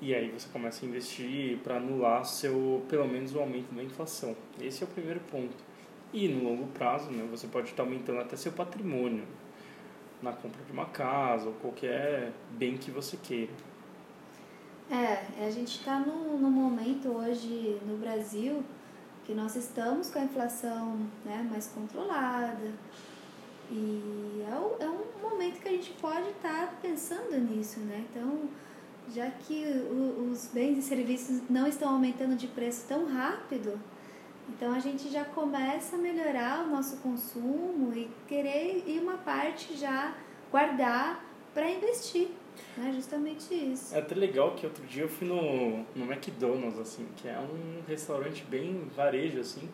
e 0.00 0.14
aí 0.14 0.30
você 0.30 0.48
começa 0.50 0.84
a 0.84 0.88
investir 0.88 1.58
para 1.58 1.76
anular 1.76 2.24
seu 2.24 2.84
pelo 2.88 3.06
menos 3.08 3.34
o 3.34 3.40
aumento 3.40 3.74
da 3.74 3.82
inflação. 3.82 4.36
Esse 4.60 4.82
é 4.82 4.86
o 4.86 4.88
primeiro 4.88 5.20
ponto. 5.20 5.56
E 6.12 6.28
no 6.28 6.44
longo 6.44 6.66
prazo, 6.68 7.10
né, 7.10 7.26
você 7.30 7.46
pode 7.46 7.70
estar 7.70 7.82
aumentando 7.82 8.20
até 8.20 8.36
seu 8.36 8.52
patrimônio 8.52 9.24
na 10.22 10.32
compra 10.32 10.62
de 10.64 10.72
uma 10.72 10.86
casa 10.86 11.46
ou 11.46 11.54
qualquer 11.54 12.32
bem 12.52 12.76
que 12.76 12.90
você 12.90 13.16
queira. 13.16 13.52
É, 14.90 15.46
a 15.46 15.50
gente 15.50 15.78
está 15.78 16.00
num, 16.00 16.36
num 16.38 16.50
momento 16.50 17.08
hoje 17.08 17.80
no 17.86 17.96
Brasil 17.96 18.64
que 19.24 19.34
nós 19.34 19.54
estamos 19.54 20.10
com 20.10 20.18
a 20.18 20.24
inflação 20.24 20.98
né, 21.24 21.46
mais 21.48 21.68
controlada, 21.68 22.72
e 23.70 24.44
é, 24.44 24.84
é 24.84 24.88
um 24.88 25.30
momento 25.30 25.60
que 25.60 25.68
a 25.68 25.72
gente 25.72 25.92
pode 25.92 26.28
estar 26.30 26.66
tá 26.66 26.74
pensando 26.82 27.38
nisso, 27.38 27.78
né? 27.80 28.04
Então, 28.10 28.48
já 29.14 29.30
que 29.30 29.64
o, 29.64 30.28
os 30.30 30.46
bens 30.46 30.78
e 30.78 30.82
serviços 30.82 31.42
não 31.48 31.68
estão 31.68 31.90
aumentando 31.90 32.34
de 32.34 32.48
preço 32.48 32.86
tão 32.88 33.06
rápido, 33.06 33.80
então 34.48 34.72
a 34.72 34.78
gente 34.78 35.10
já 35.10 35.24
começa 35.24 35.96
a 35.96 35.98
melhorar 35.98 36.64
o 36.64 36.70
nosso 36.70 36.98
consumo 36.98 37.92
e 37.94 38.08
querer 38.26 38.84
ir 38.86 39.00
uma 39.00 39.18
parte 39.18 39.76
já 39.76 40.14
guardar 40.50 41.24
para 41.54 41.70
investir. 41.70 42.28
É 42.78 42.92
justamente 42.92 43.54
isso. 43.54 43.94
É 43.94 43.98
até 43.98 44.14
legal 44.14 44.54
que 44.54 44.66
outro 44.66 44.84
dia 44.86 45.04
eu 45.04 45.08
fui 45.08 45.26
no, 45.26 45.84
no 45.94 46.12
McDonald's, 46.12 46.78
assim, 46.78 47.06
que 47.16 47.28
é 47.28 47.38
um 47.38 47.82
restaurante 47.88 48.44
bem 48.44 48.88
varejo, 48.94 49.40
assim. 49.40 49.68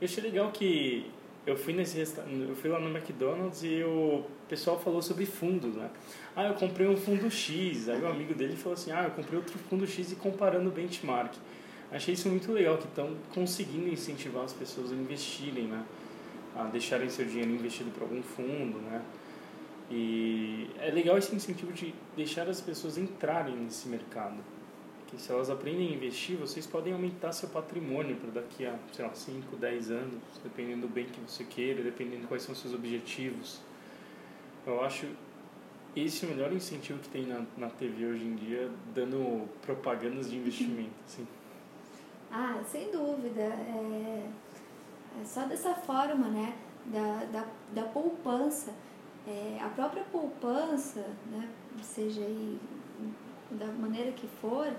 Eu 0.00 0.06
achei 0.06 0.22
legal 0.22 0.50
que 0.50 1.10
eu 1.46 1.56
fui 1.56 1.72
nesse 1.72 1.98
eu 1.98 2.54
fui 2.54 2.70
lá 2.70 2.78
no 2.78 2.88
McDonald's 2.96 3.62
e 3.62 3.82
o 3.82 4.24
pessoal 4.48 4.78
falou 4.78 5.02
sobre 5.02 5.26
fundos, 5.26 5.74
né? 5.74 5.90
Ah, 6.34 6.44
eu 6.44 6.54
comprei 6.54 6.86
um 6.86 6.96
fundo 6.96 7.30
X. 7.30 7.88
Aí 7.88 8.00
o 8.00 8.08
amigo 8.08 8.34
dele 8.34 8.56
falou 8.56 8.74
assim: 8.74 8.92
"Ah, 8.92 9.04
eu 9.04 9.10
comprei 9.10 9.38
outro 9.38 9.58
fundo 9.58 9.86
X 9.86 10.12
e 10.12 10.16
comparando 10.16 10.68
o 10.68 10.72
benchmark". 10.72 11.34
Achei 11.92 12.14
isso 12.14 12.28
muito 12.28 12.52
legal 12.52 12.78
que 12.78 12.86
estão 12.86 13.16
conseguindo 13.34 13.88
incentivar 13.88 14.44
as 14.44 14.52
pessoas 14.52 14.92
a 14.92 14.94
investirem, 14.94 15.64
né? 15.64 15.84
A 16.56 16.64
deixarem 16.64 17.08
seu 17.08 17.24
dinheiro 17.24 17.50
investido 17.50 17.90
para 17.90 18.04
algum 18.04 18.22
fundo, 18.22 18.78
né? 18.78 19.02
E 19.90 20.70
é 20.78 20.90
legal 20.90 21.18
esse 21.18 21.34
incentivo 21.34 21.72
de 21.72 21.92
deixar 22.16 22.48
as 22.48 22.60
pessoas 22.60 22.96
entrarem 22.96 23.56
nesse 23.56 23.88
mercado 23.88 24.36
que 25.10 25.20
se 25.20 25.32
elas 25.32 25.50
aprendem 25.50 25.88
a 25.88 25.92
investir, 25.92 26.36
vocês 26.36 26.66
podem 26.66 26.92
aumentar 26.92 27.32
seu 27.32 27.48
patrimônio 27.48 28.14
para 28.16 28.30
daqui 28.30 28.64
a, 28.64 28.78
sei 28.92 29.04
lá, 29.04 29.12
5, 29.12 29.56
10 29.56 29.90
anos, 29.90 30.20
dependendo 30.42 30.82
do 30.82 30.88
bem 30.88 31.06
que 31.06 31.20
você 31.20 31.42
queira, 31.42 31.82
dependendo 31.82 32.22
de 32.22 32.26
quais 32.28 32.44
são 32.44 32.54
seus 32.54 32.72
objetivos. 32.72 33.60
Eu 34.64 34.84
acho 34.84 35.06
esse 35.96 36.24
é 36.24 36.28
o 36.28 36.30
melhor 36.30 36.52
incentivo 36.52 37.00
que 37.00 37.08
tem 37.08 37.26
na, 37.26 37.44
na 37.56 37.68
TV 37.68 38.06
hoje 38.06 38.24
em 38.24 38.36
dia, 38.36 38.70
dando 38.94 39.48
propagandas 39.62 40.30
de 40.30 40.36
investimento, 40.36 40.92
assim. 41.04 41.26
Ah, 42.30 42.60
sem 42.64 42.90
dúvida. 42.90 43.42
É, 43.42 44.28
é 45.20 45.24
só 45.24 45.42
dessa 45.42 45.74
forma, 45.74 46.28
né, 46.28 46.54
da, 46.86 47.24
da, 47.24 47.46
da 47.74 47.82
poupança. 47.88 48.72
É, 49.26 49.58
a 49.60 49.68
própria 49.68 50.04
poupança, 50.04 51.04
né, 51.30 51.48
seja 51.82 52.20
aí 52.20 52.58
da 53.50 53.66
maneira 53.66 54.12
que 54.12 54.26
for, 54.26 54.72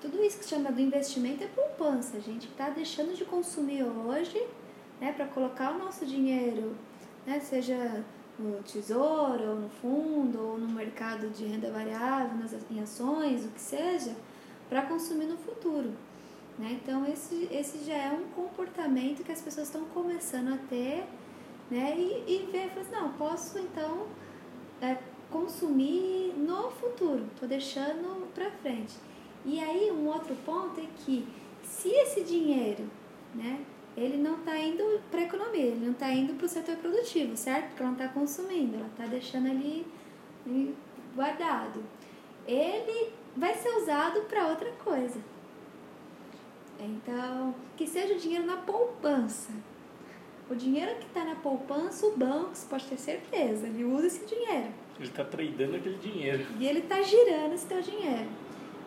tudo 0.00 0.22
isso 0.22 0.38
que 0.38 0.44
se 0.44 0.50
chama 0.50 0.72
do 0.72 0.80
investimento 0.80 1.44
é 1.44 1.46
poupança. 1.46 2.16
A 2.16 2.20
gente 2.20 2.48
está 2.48 2.70
deixando 2.70 3.14
de 3.14 3.24
consumir 3.24 3.82
hoje 3.82 4.44
né, 5.00 5.12
para 5.12 5.26
colocar 5.26 5.72
o 5.72 5.78
nosso 5.78 6.04
dinheiro, 6.04 6.74
né, 7.26 7.40
seja 7.40 8.04
no 8.38 8.62
tesouro, 8.62 9.50
ou 9.50 9.56
no 9.56 9.68
fundo, 9.68 10.40
ou 10.40 10.58
no 10.58 10.68
mercado 10.68 11.30
de 11.30 11.44
renda 11.44 11.70
variável, 11.70 12.36
nas, 12.36 12.54
em 12.70 12.80
ações, 12.80 13.44
o 13.44 13.48
que 13.48 13.60
seja, 13.60 14.14
para 14.68 14.82
consumir 14.82 15.26
no 15.26 15.36
futuro. 15.36 15.92
Né? 16.58 16.78
Então, 16.82 17.06
esse, 17.06 17.48
esse 17.50 17.84
já 17.84 17.94
é 17.94 18.12
um 18.12 18.28
comportamento 18.28 19.24
que 19.24 19.32
as 19.32 19.40
pessoas 19.40 19.66
estão 19.66 19.84
começando 19.86 20.54
a 20.54 20.56
ter 20.68 21.04
né? 21.70 21.94
e, 21.96 22.24
e 22.26 22.48
ver, 22.50 22.70
assim, 22.78 22.92
não, 22.92 23.12
posso 23.14 23.58
então 23.58 24.06
é, 24.80 24.96
consumir 25.30 26.32
no 26.36 26.70
futuro, 26.70 27.26
estou 27.32 27.48
deixando 27.48 28.32
para 28.32 28.50
frente. 28.50 28.94
E 29.44 29.60
aí 29.60 29.90
um 29.90 30.06
outro 30.06 30.34
ponto 30.46 30.80
é 30.80 30.86
que 31.04 31.26
se 31.62 31.88
esse 31.88 32.22
dinheiro, 32.22 32.88
né, 33.34 33.60
ele 33.96 34.16
não 34.16 34.38
está 34.38 34.58
indo 34.58 35.00
para 35.10 35.20
a 35.20 35.24
economia, 35.24 35.66
ele 35.66 35.84
não 35.84 35.92
está 35.92 36.10
indo 36.12 36.34
para 36.34 36.46
o 36.46 36.48
setor 36.48 36.76
produtivo, 36.76 37.36
certo? 37.36 37.68
Porque 37.68 37.82
ela 37.82 37.92
não 37.92 37.98
está 37.98 38.08
consumindo, 38.12 38.76
ela 38.76 38.86
está 38.86 39.06
deixando 39.06 39.48
ali 39.48 39.86
guardado. 41.14 41.82
Ele 42.46 43.12
vai 43.36 43.54
ser 43.54 43.70
usado 43.76 44.22
para 44.22 44.48
outra 44.48 44.70
coisa. 44.72 45.18
Então, 46.80 47.54
que 47.76 47.86
seja 47.86 48.14
o 48.14 48.18
dinheiro 48.18 48.46
na 48.46 48.56
poupança. 48.58 49.52
O 50.50 50.54
dinheiro 50.54 50.96
que 50.96 51.06
está 51.06 51.24
na 51.24 51.36
poupança, 51.36 52.06
o 52.06 52.16
banco, 52.16 52.54
você 52.54 52.66
pode 52.68 52.86
ter 52.86 52.98
certeza, 52.98 53.66
ele 53.66 53.84
usa 53.84 54.06
esse 54.06 54.26
dinheiro. 54.26 54.68
Ele 54.98 55.08
está 55.08 55.24
tradando 55.24 55.76
aquele 55.76 55.96
dinheiro. 55.96 56.46
E 56.58 56.66
ele 56.66 56.80
está 56.80 57.00
girando 57.00 57.54
esse 57.54 57.66
teu 57.66 57.80
dinheiro. 57.80 58.28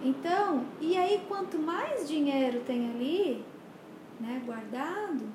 Então, 0.04 0.66
e 0.80 0.96
aí 0.96 1.24
quanto 1.28 1.58
mais 1.58 2.08
dinheiro 2.08 2.62
tem 2.62 2.92
ali, 2.92 3.44
né, 4.20 4.42
guardado, 4.46 5.28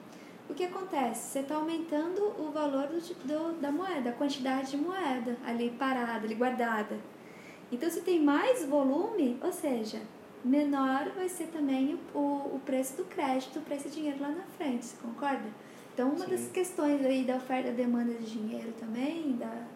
o 0.48 0.54
que 0.54 0.64
acontece? 0.64 1.32
Você 1.32 1.38
está 1.40 1.56
aumentando 1.56 2.22
o 2.38 2.50
valor 2.52 2.86
do, 2.86 3.00
do, 3.00 3.60
da 3.60 3.72
moeda, 3.72 4.10
a 4.10 4.12
quantidade 4.12 4.70
de 4.70 4.76
moeda 4.76 5.36
ali 5.44 5.70
parada, 5.70 6.24
ali 6.24 6.34
guardada. 6.34 7.00
Então, 7.72 7.88
se 7.90 8.02
tem 8.02 8.22
mais 8.22 8.64
volume, 8.66 9.38
ou 9.42 9.50
seja, 9.50 10.00
menor 10.44 11.10
vai 11.14 11.28
ser 11.28 11.46
também 11.48 11.98
o, 12.14 12.18
o 12.18 12.60
preço 12.64 12.96
do 12.96 13.04
crédito 13.04 13.60
para 13.60 13.76
esse 13.76 13.88
dinheiro 13.88 14.20
lá 14.20 14.28
na 14.28 14.44
frente, 14.56 14.84
você 14.84 14.96
concorda? 15.00 15.48
Então, 15.94 16.08
uma 16.08 16.24
Sim. 16.24 16.30
das 16.30 16.48
questões 16.48 17.04
aí 17.04 17.24
da 17.24 17.36
oferta 17.36 17.68
e 17.68 17.72
demanda 17.72 18.12
de 18.14 18.24
dinheiro 18.24 18.72
também, 18.78 19.36
da, 19.36 19.66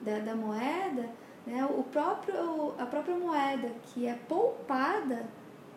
da, 0.00 0.18
da 0.18 0.34
moeda, 0.34 1.08
né? 1.46 1.64
O 1.66 1.82
próprio, 1.82 2.74
a 2.78 2.86
própria 2.86 3.16
moeda 3.16 3.70
que 3.86 4.06
é 4.06 4.14
poupada, 4.28 5.26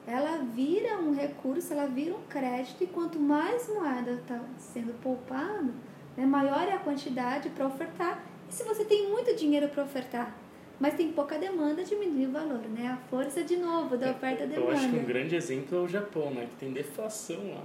ela 0.08 0.38
vira 0.38 0.98
um 1.00 1.14
recurso, 1.14 1.74
ela 1.74 1.88
vira 1.88 2.16
um 2.16 2.22
crédito, 2.30 2.84
e 2.84 2.88
quanto 2.88 3.20
mais 3.20 3.68
moeda 3.68 4.12
está 4.12 4.40
sendo 4.58 4.94
poupada, 5.02 5.74
né? 6.16 6.26
maior 6.26 6.68
é 6.68 6.74
a 6.74 6.80
quantidade 6.80 7.50
para 7.50 7.68
ofertar. 7.68 8.24
E 8.48 8.54
se 8.54 8.64
você 8.64 8.86
tem 8.86 9.10
muito 9.10 9.36
dinheiro 9.36 9.68
para 9.70 9.84
ofertar, 9.84 10.34
mas 10.80 10.96
tem 10.96 11.12
pouca 11.12 11.38
demanda, 11.38 11.84
diminui 11.84 12.28
o 12.28 12.32
valor, 12.32 12.62
né? 12.70 12.88
A 12.88 12.98
força, 13.10 13.44
de 13.44 13.56
novo, 13.56 13.98
da 13.98 14.12
oferta 14.12 14.44
e 14.44 14.48
demanda. 14.48 14.72
Eu 14.72 14.78
acho 14.78 14.90
que 14.90 14.96
um 14.96 15.06
grande 15.06 15.36
exemplo 15.36 15.78
é 15.78 15.82
o 15.82 15.88
Japão, 15.88 16.32
né? 16.32 16.48
Que 16.50 16.56
tem 16.56 16.74
deflação 16.74 17.54
lá. 17.54 17.64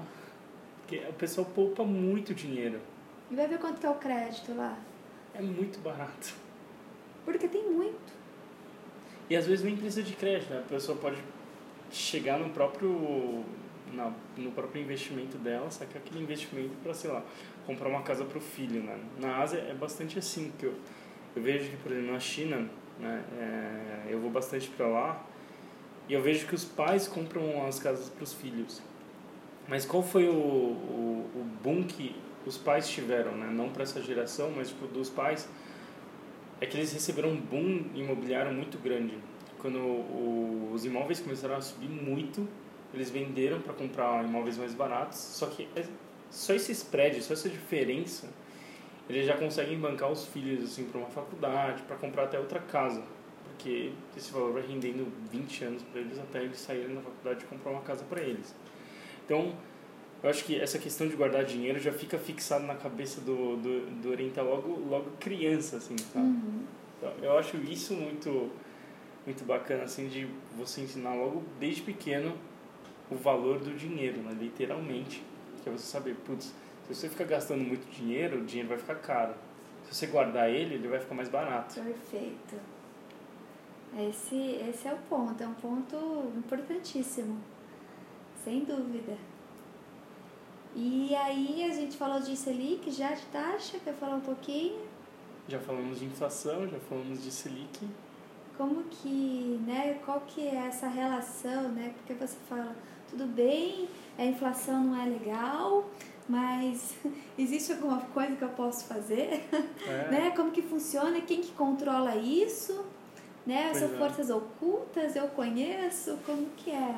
Porque 0.81 0.97
o 1.09 1.13
pessoal 1.15 1.47
poupa 1.55 1.85
muito 1.85 2.35
dinheiro. 2.35 2.81
E 3.31 3.35
vai 3.35 3.49
ver 3.49 3.59
quanto 3.59 3.81
que 3.81 3.87
é 3.87 3.91
o 3.91 3.95
crédito 3.95 4.55
lá. 4.55 4.79
É 5.35 5.41
muito 5.43 5.81
barato. 5.81 6.35
Porque 7.25 7.49
tem 7.49 7.71
muito. 7.71 8.13
E 9.29 9.37
às 9.37 9.47
vezes 9.47 9.65
nem 9.65 9.77
precisa 9.77 10.03
de 10.03 10.15
crédito, 10.15 10.51
né? 10.51 10.59
A 10.59 10.69
pessoa 10.69 10.97
pode 10.99 11.19
chegar 11.91 12.39
no 12.39 12.51
próprio 12.51 13.45
na, 13.93 14.13
no 14.37 14.53
próprio 14.53 14.83
investimento 14.83 15.37
dela, 15.39 15.71
sacar 15.71 15.99
aquele 15.99 16.23
investimento 16.23 16.75
para, 16.83 16.95
sei 16.95 17.11
lá, 17.11 17.25
comprar 17.67 17.89
uma 17.89 18.03
casa 18.03 18.25
para 18.25 18.39
o 18.39 18.41
filho, 18.41 18.83
né? 18.83 18.99
Na 19.19 19.39
Ásia 19.39 19.59
é 19.59 19.75
bastante 19.75 20.19
assim, 20.19 20.53
que 20.59 20.67
eu, 20.67 20.75
eu 21.35 21.43
vejo 21.43 21.71
que, 21.71 21.77
por 21.77 21.93
exemplo, 21.93 22.13
na 22.13 22.21
China, 22.21 22.69
né, 23.01 23.25
é, 23.39 24.13
eu 24.13 24.21
vou 24.21 24.31
bastante 24.31 24.69
para 24.71 24.87
lá 24.87 25.27
e 26.09 26.13
eu 26.13 26.23
vejo 26.23 26.47
que 26.47 26.55
os 26.55 26.65
pais 26.65 27.07
compram 27.07 27.67
as 27.67 27.79
casas 27.79 28.09
para 28.09 28.25
os 28.25 28.33
filhos. 28.33 28.83
Mas 29.69 29.87
qual 29.87 30.03
foi 30.03 30.29
o, 30.29 30.33
o, 30.33 31.31
o 31.35 31.45
boom 31.63 31.85
que 31.85 32.17
os 32.45 32.57
pais 32.57 32.89
tiveram, 32.89 33.33
né? 33.37 33.49
Não 33.53 33.69
para 33.69 33.83
essa 33.83 34.03
geração, 34.03 34.53
mas 34.55 34.69
tipo, 34.69 34.87
dos 34.87 35.09
pais 35.09 35.49
é 36.61 36.67
que 36.67 36.77
eles 36.77 36.93
receberam 36.93 37.31
um 37.31 37.41
boom 37.41 37.85
imobiliário 37.95 38.53
muito 38.53 38.79
grande. 38.79 39.17
Quando 39.59 39.79
o, 39.79 40.71
os 40.75 40.85
imóveis 40.85 41.21
começaram 41.21 41.57
a 41.57 41.61
subir 41.61 41.89
muito, 41.89 42.49
eles 42.93 43.11
venderam 43.11 43.61
para 43.61 43.73
comprar 43.73 44.25
imóveis 44.25 44.59
mais 44.59 44.75
baratos. 44.75 45.19
Só 45.19 45.47
que 45.47 45.69
é, 45.77 45.85
só 46.31 46.55
esse 46.55 46.73
spread, 46.73 47.23
só 47.23 47.35
essa 47.35 47.49
diferença, 47.49 48.29
eles 49.11 49.27
já 49.27 49.37
conseguem 49.37 49.77
bancar 49.79 50.11
os 50.11 50.27
filhos 50.27 50.65
assim 50.65 50.85
para 50.85 50.99
uma 50.99 51.09
faculdade, 51.09 51.83
para 51.83 51.97
comprar 51.97 52.25
até 52.25 52.39
outra 52.39 52.61
casa. 52.61 53.03
Porque 53.45 53.91
esse 54.17 54.33
valor 54.33 54.53
vai 54.53 54.63
rendendo 54.63 55.13
20 55.31 55.65
anos 55.65 55.83
para 55.83 56.01
eles 56.01 56.19
até 56.19 56.43
eles 56.43 56.59
saírem 56.59 56.95
da 56.95 57.01
faculdade 57.01 57.45
e 57.45 57.47
comprar 57.49 57.73
uma 57.73 57.83
casa 57.83 58.05
para 58.05 58.23
eles. 58.23 58.55
Então, 59.25 59.53
eu 60.23 60.31
acho 60.31 60.45
que 60.45 60.59
essa 60.59 60.79
questão 60.79 61.09
de 61.09 61.17
guardar 61.17 61.45
dinheiro 61.45 61.79
já 61.79 61.93
fica 61.93 62.19
fixado 62.19 62.65
na 62.67 62.75
cabeça 62.75 63.21
do, 63.21 63.57
do, 63.57 63.87
do 64.01 64.11
oriental 64.11 64.45
logo, 64.45 64.79
logo 64.89 65.11
criança, 65.19 65.79
assim, 65.79 65.97
sabe? 65.99 66.27
Uhum. 66.27 66.63
Então, 66.97 67.13
eu 67.21 67.37
acho 67.37 67.57
isso 67.57 67.95
muito, 67.95 68.51
muito 69.27 69.45
bacana, 69.45 69.85
assim, 69.85 70.09
de 70.09 70.29
você 70.57 70.83
ensinar 70.83 71.15
logo 71.15 71.43
desde 71.59 71.83
pequeno 71.83 72.35
o 73.11 73.17
valor 73.17 73.59
do 73.59 73.75
dinheiro, 73.77 74.19
né? 74.23 74.37
literalmente. 74.39 75.23
Que 75.63 75.69
é 75.69 75.73
você 75.73 75.87
saber, 75.87 76.15
putz, 76.25 76.55
se 76.95 77.03
você 77.03 77.09
ficar 77.09 77.25
gastando 77.25 77.63
muito 77.63 77.89
dinheiro, 77.91 78.39
o 78.39 78.45
dinheiro 78.45 78.69
vai 78.69 78.79
ficar 78.79 78.97
caro. 78.97 79.35
Se 79.85 79.95
você 79.95 80.07
guardar 80.07 80.51
ele, 80.51 80.75
ele 80.75 80.89
vai 80.89 81.01
ficar 81.01 81.15
mais 81.15 81.29
barato. 81.29 81.81
Perfeito. 81.81 82.57
Esse, 83.99 84.37
esse 84.69 84.87
é 84.87 84.93
o 84.93 84.99
ponto, 85.09 85.43
é 85.43 85.47
um 85.47 85.55
ponto 85.55 85.97
importantíssimo, 86.37 87.41
sem 88.45 88.65
dúvida. 88.65 89.17
E 90.75 91.15
aí 91.17 91.65
a 91.65 91.75
gente 91.75 91.97
falou 91.97 92.21
de 92.21 92.37
Selic, 92.37 92.89
já 92.93 93.13
de 93.13 93.23
taxa, 93.27 93.79
quer 93.85 93.95
falar 93.95 94.15
um 94.17 94.21
pouquinho? 94.21 94.87
Já 95.49 95.59
falamos 95.59 95.99
de 95.99 96.05
inflação, 96.05 96.69
já 96.69 96.79
falamos 96.79 97.25
de 97.25 97.33
Selic. 97.33 97.89
Como 98.57 98.85
que, 98.85 99.61
né, 99.67 99.99
qual 100.05 100.21
que 100.21 100.47
é 100.47 100.67
essa 100.69 100.87
relação, 100.87 101.71
né? 101.71 101.93
Porque 101.97 102.15
você 102.15 102.37
fala, 102.49 102.77
tudo 103.09 103.27
bem, 103.27 103.89
a 104.17 104.25
inflação 104.25 104.85
não 104.85 105.03
é 105.03 105.07
legal, 105.07 105.91
mas 106.31 106.95
existe 107.37 107.73
alguma 107.73 108.01
coisa 108.01 108.37
que 108.37 108.43
eu 108.43 108.51
posso 108.51 108.85
fazer? 108.85 109.49
É. 109.87 110.09
né? 110.11 110.33
Como 110.37 110.53
que 110.53 110.63
funciona? 110.63 111.21
Quem 111.21 111.41
que 111.41 111.51
controla 111.53 112.15
isso? 112.15 112.87
Né? 113.45 113.75
São 113.75 113.93
é. 113.93 113.99
forças 113.99 114.31
ocultas, 114.31 115.17
eu 115.17 115.27
conheço, 115.29 116.17
como 116.25 116.47
que 116.57 116.71
é? 116.71 116.95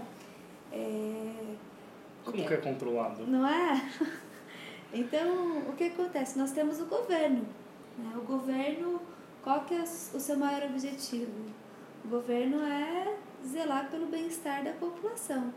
é 0.72 1.56
como 2.24 2.36
que 2.36 2.54
é 2.54 2.56
controlado? 2.58 3.26
Não 3.26 3.46
é? 3.46 3.90
Então, 4.94 5.60
o 5.70 5.72
que 5.72 5.84
acontece? 5.84 6.38
Nós 6.38 6.52
temos 6.52 6.78
o 6.78 6.84
governo. 6.84 7.46
Né? 7.96 8.12
O 8.14 8.20
governo, 8.20 9.00
qual 9.42 9.64
que 9.64 9.72
é 9.72 9.80
o 9.80 9.86
seu 9.86 10.36
maior 10.36 10.64
objetivo? 10.64 11.32
O 12.04 12.08
governo 12.08 12.62
é 12.62 13.16
zelar 13.42 13.90
pelo 13.90 14.04
bem-estar 14.04 14.62
da 14.62 14.72
população. 14.72 15.50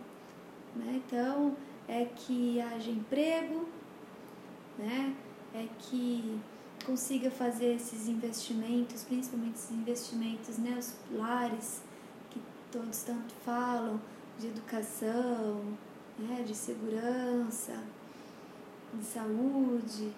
Né? 0.74 1.02
Então, 1.06 1.54
é 1.88 2.06
que 2.06 2.60
haja 2.62 2.90
emprego, 2.90 3.68
né? 4.78 5.16
é 5.54 5.68
que 5.80 6.40
consiga 6.86 7.32
fazer 7.32 7.76
esses 7.76 8.08
investimentos, 8.08 9.04
principalmente 9.04 9.56
esses 9.56 9.72
investimentos, 9.72 10.58
né? 10.58 10.78
os 10.78 10.94
lares 11.12 11.82
que 12.30 12.42
todos 12.72 13.04
tanto 13.04 13.34
falam, 13.46 14.00
de 14.38 14.48
educação, 14.48 15.62
né, 16.20 16.44
de 16.46 16.54
segurança, 16.54 17.82
de 18.94 19.04
saúde, 19.04 20.12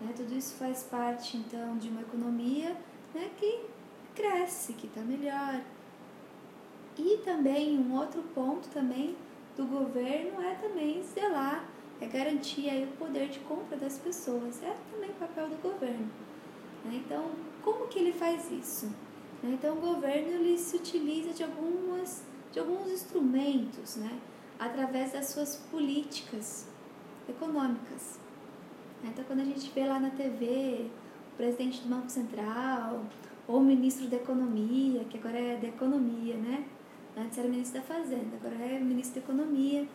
né, 0.00 0.12
tudo 0.16 0.34
isso 0.34 0.54
faz 0.54 0.82
parte 0.82 1.36
então 1.36 1.76
de 1.78 1.88
uma 1.88 2.00
economia 2.00 2.76
né, 3.14 3.30
que 3.36 3.64
cresce, 4.14 4.72
que 4.72 4.86
está 4.86 5.00
melhor. 5.00 5.60
E 6.98 7.18
também 7.18 7.78
um 7.78 7.96
outro 7.96 8.22
ponto 8.34 8.68
também 8.68 9.16
do 9.56 9.66
governo 9.66 10.40
é 10.42 10.54
também 10.54 11.02
zelar, 11.02 11.68
é 12.00 12.06
garantir 12.06 12.68
aí 12.68 12.84
o 12.84 12.96
poder 12.96 13.28
de 13.28 13.40
compra 13.40 13.76
das 13.76 13.98
pessoas, 13.98 14.62
é 14.62 14.74
também 14.90 15.10
papel 15.12 15.48
do 15.48 15.56
governo. 15.62 16.08
Né? 16.84 17.02
Então, 17.04 17.30
como 17.62 17.88
que 17.88 17.98
ele 17.98 18.12
faz 18.12 18.50
isso? 18.50 18.86
Né? 19.42 19.50
Então, 19.52 19.76
o 19.76 19.80
governo 19.80 20.28
ele 20.28 20.56
se 20.58 20.76
utiliza 20.76 21.32
de 21.32 21.44
algumas 21.44 22.24
de 22.52 22.58
alguns 22.58 22.90
instrumentos, 22.90 23.96
né? 23.96 24.18
através 24.58 25.12
das 25.12 25.28
suas 25.28 25.56
políticas 25.70 26.66
econômicas. 27.28 28.18
Então, 29.04 29.24
quando 29.24 29.40
a 29.40 29.44
gente 29.44 29.70
vê 29.70 29.86
lá 29.86 29.98
na 29.98 30.10
TV 30.10 30.90
o 31.32 31.36
presidente 31.36 31.80
do 31.80 31.88
Banco 31.88 32.10
Central 32.10 33.04
ou 33.48 33.58
o 33.58 33.64
ministro 33.64 34.06
da 34.08 34.16
Economia, 34.16 35.04
que 35.04 35.16
agora 35.16 35.38
é 35.38 35.56
da 35.56 35.68
Economia, 35.68 36.36
né? 36.36 36.66
Antes 37.20 37.38
era 37.38 37.48
ministro 37.48 37.80
da 37.80 37.86
Fazenda, 37.86 38.36
agora 38.36 38.54
é 38.54 38.78
ministro 38.78 39.20
da 39.20 39.26
Economia, 39.26 39.86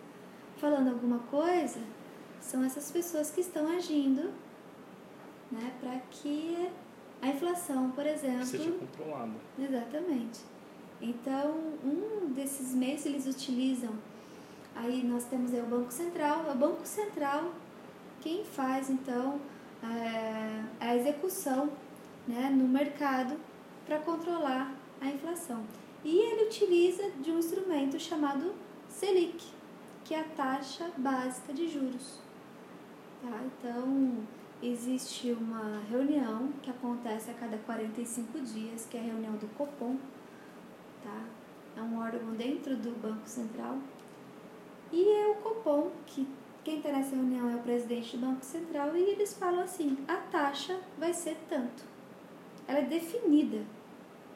falando 0.57 0.89
alguma 0.89 1.19
coisa, 1.19 1.79
são 2.39 2.63
essas 2.63 2.91
pessoas 2.91 3.31
que 3.31 3.41
estão 3.41 3.67
agindo 3.67 4.31
né, 5.51 5.71
para 5.79 5.99
que 6.11 6.69
a 7.21 7.27
inflação, 7.29 7.91
por 7.91 8.05
exemplo. 8.05 8.45
Seja 8.45 8.71
controlada. 8.71 9.33
Exatamente. 9.59 10.41
Então, 11.01 11.73
um 11.83 12.31
desses 12.33 12.73
meios 12.73 13.05
eles 13.05 13.25
utilizam 13.25 13.93
Aí 14.75 15.03
nós 15.03 15.23
temos 15.25 15.53
aí 15.53 15.61
o 15.61 15.65
Banco 15.65 15.91
Central. 15.91 16.51
O 16.51 16.55
Banco 16.55 16.85
Central, 16.85 17.53
quem 18.21 18.43
faz 18.43 18.89
então 18.89 19.39
é, 19.81 20.63
a 20.79 20.95
execução 20.95 21.69
né, 22.27 22.49
no 22.49 22.67
mercado 22.67 23.37
para 23.85 23.99
controlar 23.99 24.73
a 24.99 25.07
inflação. 25.07 25.63
E 26.05 26.17
ele 26.17 26.45
utiliza 26.45 27.09
de 27.19 27.31
um 27.31 27.39
instrumento 27.39 27.99
chamado 27.99 28.53
Selic, 28.87 29.43
que 30.05 30.13
é 30.13 30.21
a 30.21 30.23
taxa 30.23 30.89
básica 30.95 31.51
de 31.51 31.67
juros. 31.67 32.19
Tá? 33.21 33.41
Então, 33.43 34.23
existe 34.61 35.31
uma 35.31 35.81
reunião 35.89 36.53
que 36.61 36.69
acontece 36.69 37.31
a 37.31 37.33
cada 37.33 37.57
45 37.57 38.39
dias, 38.39 38.85
que 38.89 38.95
é 38.95 39.01
a 39.01 39.03
reunião 39.03 39.33
do 39.33 39.47
Copom. 39.55 39.97
Tá? 41.03 41.23
É 41.75 41.81
um 41.81 41.99
órgão 41.99 42.33
dentro 42.35 42.77
do 42.77 42.91
Banco 43.01 43.27
Central 43.27 43.79
e 44.91 45.09
é 45.09 45.27
o 45.27 45.35
Copom, 45.35 45.91
que 46.05 46.27
quem 46.63 46.77
está 46.77 46.89
nessa 46.91 47.15
reunião 47.15 47.49
é 47.49 47.55
o 47.55 47.59
presidente 47.59 48.15
do 48.15 48.25
Banco 48.25 48.45
Central, 48.45 48.95
e 48.95 49.01
eles 49.01 49.33
falam 49.33 49.61
assim: 49.61 49.97
a 50.07 50.15
taxa 50.15 50.79
vai 50.97 51.13
ser 51.13 51.37
tanto. 51.49 51.83
Ela 52.67 52.79
é 52.79 52.85
definida. 52.85 53.63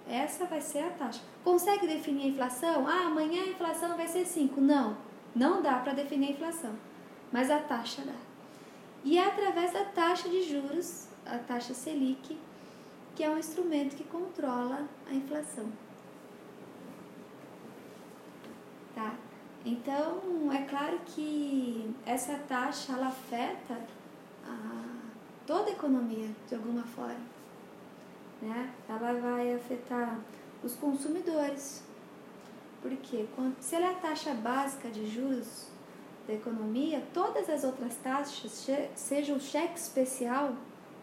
Essa 0.09 0.45
vai 0.45 0.59
ser 0.59 0.79
a 0.79 0.89
taxa. 0.89 1.21
Consegue 1.43 1.85
definir 1.85 2.23
a 2.23 2.27
inflação? 2.29 2.87
Ah, 2.87 3.05
amanhã 3.05 3.43
a 3.43 3.49
inflação 3.49 3.95
vai 3.95 4.07
ser 4.07 4.25
5. 4.25 4.59
Não, 4.59 4.97
não 5.35 5.61
dá 5.61 5.75
para 5.77 5.93
definir 5.93 6.29
a 6.29 6.31
inflação. 6.31 6.75
Mas 7.31 7.51
a 7.51 7.59
taxa 7.59 8.01
dá. 8.01 8.15
E 9.03 9.19
é 9.19 9.27
através 9.27 9.71
da 9.71 9.85
taxa 9.85 10.27
de 10.27 10.41
juros, 10.41 11.07
a 11.25 11.37
taxa 11.37 11.75
Selic, 11.75 12.37
que 13.15 13.23
é 13.23 13.29
um 13.29 13.37
instrumento 13.37 13.95
que 13.95 14.03
controla 14.03 14.87
a 15.07 15.13
inflação. 15.13 15.71
Tá? 18.95 19.13
Então, 19.63 20.51
é 20.51 20.63
claro 20.63 20.99
que 21.05 21.93
essa 22.05 22.35
taxa 22.47 22.93
ela 22.93 23.07
afeta 23.07 23.79
a, 24.43 24.85
toda 25.45 25.69
a 25.69 25.73
economia 25.73 26.29
de 26.47 26.55
alguma 26.55 26.83
forma. 26.83 27.38
Né? 28.41 28.73
Ela 28.87 29.13
vai 29.13 29.53
afetar 29.53 30.19
os 30.63 30.75
consumidores. 30.75 31.83
Porque 32.81 33.27
quando, 33.35 33.59
se 33.59 33.75
ela 33.75 33.87
é 33.87 33.89
a 33.91 33.95
taxa 33.95 34.33
básica 34.33 34.89
de 34.89 35.05
juros 35.05 35.67
da 36.25 36.33
economia, 36.33 37.03
todas 37.13 37.49
as 37.49 37.63
outras 37.63 37.95
taxas, 37.97 38.67
seja 38.95 39.33
o 39.33 39.39
cheque 39.39 39.77
especial, 39.77 40.55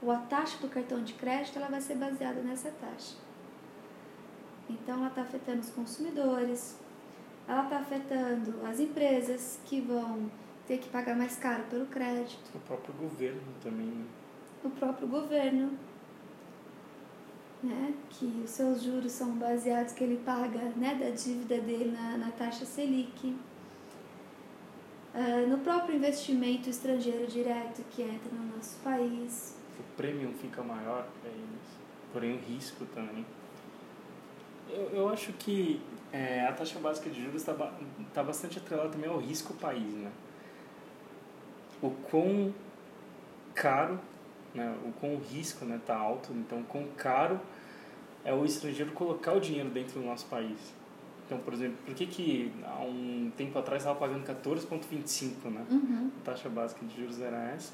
ou 0.03 0.11
a 0.11 0.19
taxa 0.19 0.59
do 0.59 0.69
cartão 0.69 1.03
de 1.03 1.15
crédito 1.15 1.59
ela 1.59 1.69
vai 1.69 1.81
ser 1.81 1.97
baseada 1.97 2.41
nessa 2.41 2.71
taxa. 2.71 3.17
Então 4.69 4.99
ela 4.99 5.09
está 5.09 5.23
afetando 5.23 5.61
os 5.61 5.71
consumidores, 5.71 6.79
ela 7.47 7.65
está 7.65 7.79
afetando 7.79 8.67
as 8.67 8.81
empresas 8.81 9.61
que 9.65 9.81
vão 9.81 10.31
ter 10.67 10.79
que 10.79 10.89
pagar 10.89 11.17
mais 11.17 11.37
caro 11.37 11.63
pelo 11.65 11.87
crédito. 11.87 12.51
O 12.55 12.59
próprio 12.61 12.95
governo 12.95 13.43
também. 13.63 13.87
Né? 13.87 14.05
O 14.65 14.71
próprio 14.71 15.07
governo, 15.07 15.79
né? 17.67 17.95
Que 18.11 18.43
os 18.45 18.51
seus 18.51 18.83
juros 18.83 19.13
são 19.13 19.33
baseados 19.33 19.93
que 19.93 20.05
ele 20.05 20.17
paga, 20.25 20.73
né, 20.77 20.95
da 20.95 21.11
dívida 21.11 21.61
dele 21.61 21.91
na, 21.91 22.17
na 22.17 22.31
taxa 22.31 22.65
Selic. 22.65 23.37
Uh, 25.15 25.49
no 25.49 25.59
próprio 25.59 25.97
investimento 25.97 26.69
estrangeiro 26.69 27.27
direto 27.27 27.83
que 27.91 28.03
entra 28.03 28.31
no 28.33 28.55
nosso 28.55 28.77
país. 28.81 29.57
O 29.79 29.97
prêmio 29.97 30.33
fica 30.35 30.63
maior 30.63 31.07
para 31.21 31.31
eles, 31.31 31.63
porém 32.13 32.35
o 32.35 32.39
risco 32.39 32.85
também. 32.87 33.25
Eu, 34.69 34.91
eu 34.91 35.09
acho 35.09 35.33
que 35.33 35.81
é, 36.13 36.47
a 36.47 36.53
taxa 36.53 36.79
básica 36.79 37.09
de 37.09 37.23
juros 37.23 37.43
está 37.43 37.55
tá 38.13 38.23
bastante 38.23 38.59
atrelada 38.59 38.91
também 38.91 39.09
ao 39.09 39.19
risco 39.19 39.55
país, 39.55 39.95
né? 39.95 40.11
O 41.83 41.91
quão 41.91 42.55
caro, 43.55 43.99
né, 44.55 44.77
o 44.85 44.93
quão 44.93 45.17
risco 45.17 45.65
está 45.65 45.75
né, 45.75 45.81
tá 45.87 45.97
alto, 45.97 46.33
então 46.33 46.63
quão 46.65 46.87
caro 46.97 47.41
é 48.27 48.35
o 48.35 48.45
estrangeiro 48.45 48.91
colocar 48.91 49.35
o 49.35 49.41
dinheiro 49.41 49.71
dentro 49.71 50.01
do 50.01 50.05
nosso 50.05 50.27
país. 50.27 50.59
Então, 51.25 51.39
por 51.39 51.55
exemplo, 51.55 51.77
por 51.87 51.95
que 51.95 52.07
que 52.07 52.53
há 52.65 52.83
um 52.83 53.31
tempo 53.37 53.57
atrás 53.59 53.83
estava 53.83 53.99
pagando 53.99 54.27
14,25, 54.27 55.49
né? 55.49 55.65
Uhum. 55.71 56.11
A 56.21 56.25
taxa 56.25 56.49
básica 56.49 56.85
de 56.85 57.01
juros 57.01 57.21
era 57.21 57.51
essa. 57.53 57.73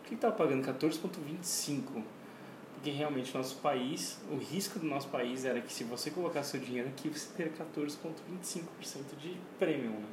Por 0.00 0.08
que 0.08 0.14
estava 0.14 0.34
pagando 0.34 0.66
14,25? 0.66 2.02
Porque 2.74 2.90
realmente 2.90 3.36
nosso 3.36 3.56
país, 3.56 4.18
o 4.30 4.36
risco 4.36 4.78
do 4.78 4.86
nosso 4.86 5.08
país 5.08 5.44
era 5.44 5.60
que 5.60 5.72
se 5.72 5.84
você 5.84 6.10
colocar 6.10 6.42
seu 6.42 6.58
dinheiro 6.58 6.88
aqui, 6.88 7.10
você 7.10 7.28
teria 7.36 7.52
14,25% 7.52 9.16
de 9.18 9.36
prêmio, 9.58 9.90
né? 9.90 10.06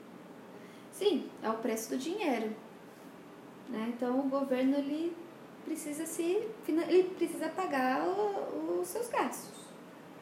Sim, 0.92 1.30
é 1.42 1.50
o 1.50 1.54
preço 1.56 1.92
do 1.92 1.98
dinheiro. 1.98 2.52
Né? 3.70 3.94
Então 3.96 4.20
o 4.20 4.24
governo 4.24 4.78
ele 4.78 5.16
precisa 5.64 6.06
se 6.06 6.48
ele 6.68 7.04
precisa 7.18 7.50
pagar 7.50 8.06
o, 8.06 8.80
os 8.82 8.88
seus 8.88 9.08
gastos. 9.10 9.67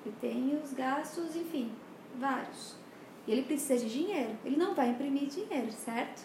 Ele 0.05 0.15
tem 0.21 0.59
os 0.63 0.73
gastos, 0.73 1.35
enfim, 1.35 1.71
vários. 2.19 2.75
E 3.27 3.31
ele 3.31 3.41
precisa 3.41 3.83
de 3.83 3.91
dinheiro. 3.91 4.37
Ele 4.45 4.55
não 4.55 4.75
vai 4.75 4.89
imprimir 4.89 5.27
dinheiro, 5.27 5.71
certo? 5.71 6.23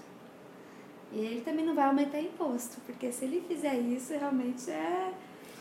E 1.12 1.18
ele 1.18 1.40
também 1.40 1.64
não 1.64 1.74
vai 1.74 1.86
aumentar 1.86 2.20
imposto, 2.20 2.80
porque 2.86 3.10
se 3.10 3.24
ele 3.24 3.40
fizer 3.48 3.74
isso, 3.78 4.12
realmente 4.12 4.70
é 4.70 5.12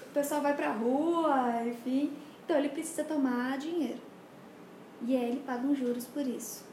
o 0.10 0.14
pessoal 0.14 0.42
vai 0.42 0.56
pra 0.56 0.72
rua, 0.72 1.64
enfim. 1.66 2.12
Então 2.44 2.58
ele 2.58 2.70
precisa 2.70 3.04
tomar 3.04 3.58
dinheiro. 3.58 4.00
E 5.06 5.16
aí 5.16 5.32
ele 5.32 5.44
paga 5.46 5.66
uns 5.66 5.78
juros 5.78 6.06
por 6.06 6.26
isso. 6.26 6.66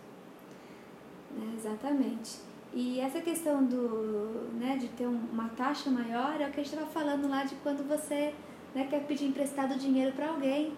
Né? 1.30 1.54
Exatamente. 1.56 2.38
E 2.72 2.98
essa 3.00 3.20
questão 3.20 3.64
do, 3.64 4.50
né, 4.54 4.76
de 4.76 4.88
ter 4.88 5.06
uma 5.06 5.48
taxa 5.50 5.90
maior 5.90 6.40
é 6.40 6.46
o 6.46 6.50
que 6.50 6.60
a 6.60 6.64
gente 6.64 6.74
estava 6.74 6.86
falando 6.86 7.28
lá 7.28 7.44
de 7.44 7.54
quando 7.56 7.86
você 7.86 8.34
né, 8.74 8.86
quer 8.88 9.06
pedir 9.06 9.26
emprestado 9.26 9.78
dinheiro 9.78 10.12
para 10.12 10.28
alguém. 10.28 10.74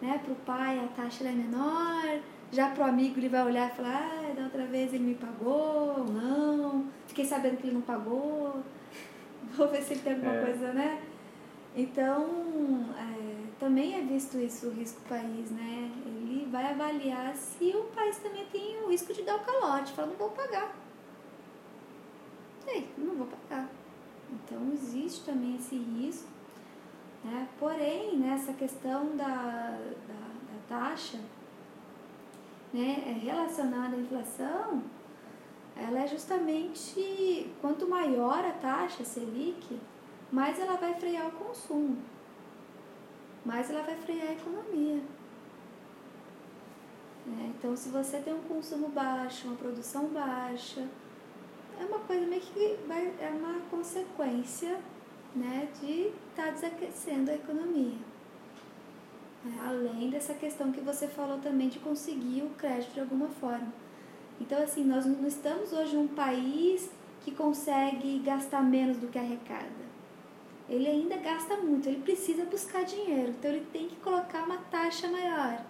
Né? 0.00 0.20
Para 0.24 0.32
o 0.32 0.36
pai 0.36 0.78
a 0.78 0.88
taxa 0.88 1.24
é 1.24 1.32
menor, 1.32 2.20
já 2.50 2.70
para 2.70 2.86
o 2.86 2.88
amigo 2.88 3.18
ele 3.18 3.28
vai 3.28 3.44
olhar 3.44 3.70
e 3.70 3.76
falar, 3.76 4.10
ah, 4.10 4.34
da 4.34 4.44
outra 4.44 4.66
vez 4.66 4.92
ele 4.92 5.04
me 5.04 5.14
pagou, 5.14 6.04
não, 6.04 6.86
fiquei 7.06 7.24
sabendo 7.24 7.58
que 7.58 7.66
ele 7.66 7.74
não 7.74 7.82
pagou, 7.82 8.62
vou 9.56 9.68
ver 9.68 9.82
se 9.82 9.94
ele 9.94 10.00
tem 10.00 10.14
alguma 10.14 10.34
é. 10.34 10.44
coisa, 10.44 10.72
né? 10.72 11.02
Então, 11.76 12.26
é, 12.98 13.46
também 13.58 13.94
é 13.94 14.00
visto 14.00 14.36
isso, 14.38 14.68
o 14.68 14.72
risco 14.72 15.00
país, 15.08 15.50
né? 15.50 15.90
Ele 16.04 16.48
vai 16.50 16.72
avaliar 16.72 17.34
se 17.36 17.70
o 17.76 17.84
país 17.94 18.18
também 18.18 18.44
tem 18.46 18.82
o 18.82 18.88
risco 18.88 19.12
de 19.12 19.22
dar 19.22 19.36
o 19.36 19.40
calote, 19.40 19.92
fala, 19.92 20.08
não 20.08 20.16
vou 20.16 20.30
pagar. 20.30 20.74
Ei, 22.66 22.88
não 22.98 23.14
vou 23.14 23.26
pagar. 23.26 23.70
Então, 24.32 24.72
existe 24.72 25.24
também 25.24 25.56
esse 25.56 25.76
risco, 25.76 26.28
né? 27.24 27.48
Porém, 27.58 28.16
nessa 28.16 28.52
questão 28.52 29.16
da, 29.16 29.26
da, 29.26 30.20
da 30.48 30.58
taxa 30.68 31.18
né, 32.72 33.18
relacionada 33.22 33.96
à 33.96 33.98
inflação, 33.98 34.82
ela 35.76 36.00
é 36.00 36.06
justamente, 36.06 37.50
quanto 37.60 37.88
maior 37.88 38.44
a 38.44 38.52
taxa 38.52 39.04
Selic, 39.04 39.78
mais 40.30 40.58
ela 40.58 40.76
vai 40.76 40.94
frear 40.94 41.28
o 41.28 41.32
consumo, 41.32 41.98
mais 43.44 43.70
ela 43.70 43.82
vai 43.82 43.96
frear 43.96 44.28
a 44.28 44.32
economia. 44.32 45.02
É, 47.26 47.46
então, 47.46 47.76
se 47.76 47.90
você 47.90 48.18
tem 48.18 48.34
um 48.34 48.42
consumo 48.42 48.88
baixo, 48.88 49.46
uma 49.48 49.56
produção 49.56 50.06
baixa, 50.08 50.86
é 51.78 51.84
uma 51.84 52.00
coisa 52.00 52.26
meio 52.26 52.42
que 52.42 52.78
vai, 52.86 53.14
é 53.20 53.30
uma 53.30 53.60
consequência 53.70 54.78
né, 55.34 55.68
de 55.80 56.12
estar 56.30 56.46
tá 56.46 56.50
desaquecendo 56.50 57.30
a 57.30 57.34
economia. 57.34 57.98
É, 59.46 59.66
além 59.66 60.10
dessa 60.10 60.34
questão 60.34 60.70
que 60.70 60.80
você 60.80 61.08
falou 61.08 61.38
também 61.38 61.68
de 61.68 61.78
conseguir 61.78 62.42
o 62.42 62.50
crédito 62.50 62.92
de 62.92 63.00
alguma 63.00 63.28
forma. 63.28 63.72
Então, 64.40 64.62
assim, 64.62 64.84
nós 64.84 65.06
não 65.06 65.26
estamos 65.26 65.72
hoje 65.72 65.96
num 65.96 66.08
país 66.08 66.90
que 67.22 67.30
consegue 67.30 68.18
gastar 68.20 68.62
menos 68.62 68.98
do 68.98 69.08
que 69.08 69.18
arrecada 69.18 69.90
ele 70.70 70.86
ainda 70.86 71.16
gasta 71.16 71.56
muito, 71.56 71.88
ele 71.88 72.00
precisa 72.00 72.44
buscar 72.44 72.84
dinheiro, 72.84 73.30
então 73.30 73.50
ele 73.50 73.66
tem 73.72 73.88
que 73.88 73.96
colocar 73.96 74.44
uma 74.44 74.56
taxa 74.56 75.08
maior. 75.08 75.60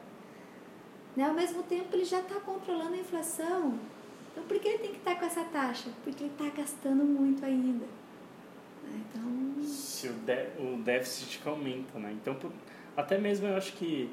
Né? 1.16 1.24
Ao 1.24 1.32
mesmo 1.32 1.62
tempo, 1.62 1.88
ele 1.94 2.04
já 2.04 2.20
está 2.20 2.38
controlando 2.38 2.92
a 2.92 2.98
inflação. 2.98 3.78
Então, 4.30 4.44
por 4.44 4.60
que 4.60 4.68
ele 4.68 4.78
tem 4.78 4.90
que 4.92 4.98
estar 4.98 5.14
tá 5.14 5.20
com 5.20 5.24
essa 5.24 5.42
taxa? 5.44 5.88
Porque 6.04 6.24
ele 6.24 6.32
está 6.32 6.50
gastando 6.54 7.02
muito 7.02 7.42
ainda. 7.42 7.86
Então... 8.84 9.64
Se 9.64 10.08
o, 10.08 10.12
de, 10.12 10.48
o 10.58 10.82
déficit 10.82 11.40
aumenta, 11.46 11.98
né? 11.98 12.12
Então, 12.12 12.36
até 12.96 13.18
mesmo 13.18 13.46
eu 13.46 13.56
acho 13.56 13.72
que 13.74 14.10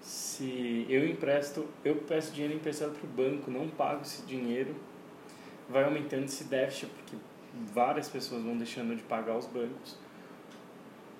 se 0.00 0.86
eu 0.88 1.06
empresto, 1.06 1.66
eu 1.84 1.96
peço 1.96 2.32
dinheiro 2.32 2.54
emprestado 2.54 2.92
para 2.92 3.04
o 3.04 3.10
banco, 3.10 3.50
não 3.50 3.68
pago 3.68 4.02
esse 4.02 4.22
dinheiro, 4.22 4.74
vai 5.68 5.84
aumentando 5.84 6.24
esse 6.24 6.44
déficit, 6.44 6.86
porque 6.86 7.16
várias 7.72 8.08
pessoas 8.08 8.42
vão 8.42 8.56
deixando 8.56 8.96
de 8.96 9.02
pagar 9.02 9.36
os 9.36 9.46
bancos. 9.46 9.98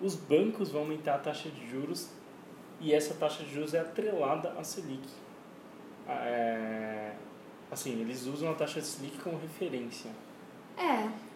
Os 0.01 0.15
bancos 0.15 0.71
vão 0.71 0.83
aumentar 0.83 1.17
a 1.17 1.19
taxa 1.19 1.51
de 1.51 1.69
juros 1.69 2.11
e 2.81 2.95
essa 2.95 3.15
taxa 3.15 3.45
de 3.45 3.53
juros 3.53 3.75
é 3.75 3.81
atrelada 3.81 4.53
à 4.59 4.65
Selic. 4.65 5.07
É, 6.09 7.13
assim, 7.71 8.01
eles 8.01 8.27
usam 8.27 8.51
a 8.51 8.55
taxa 8.55 8.81
de 8.81 8.87
Selic 8.87 9.19
como 9.19 9.39
referência. 9.39 10.11
É. 10.79 11.30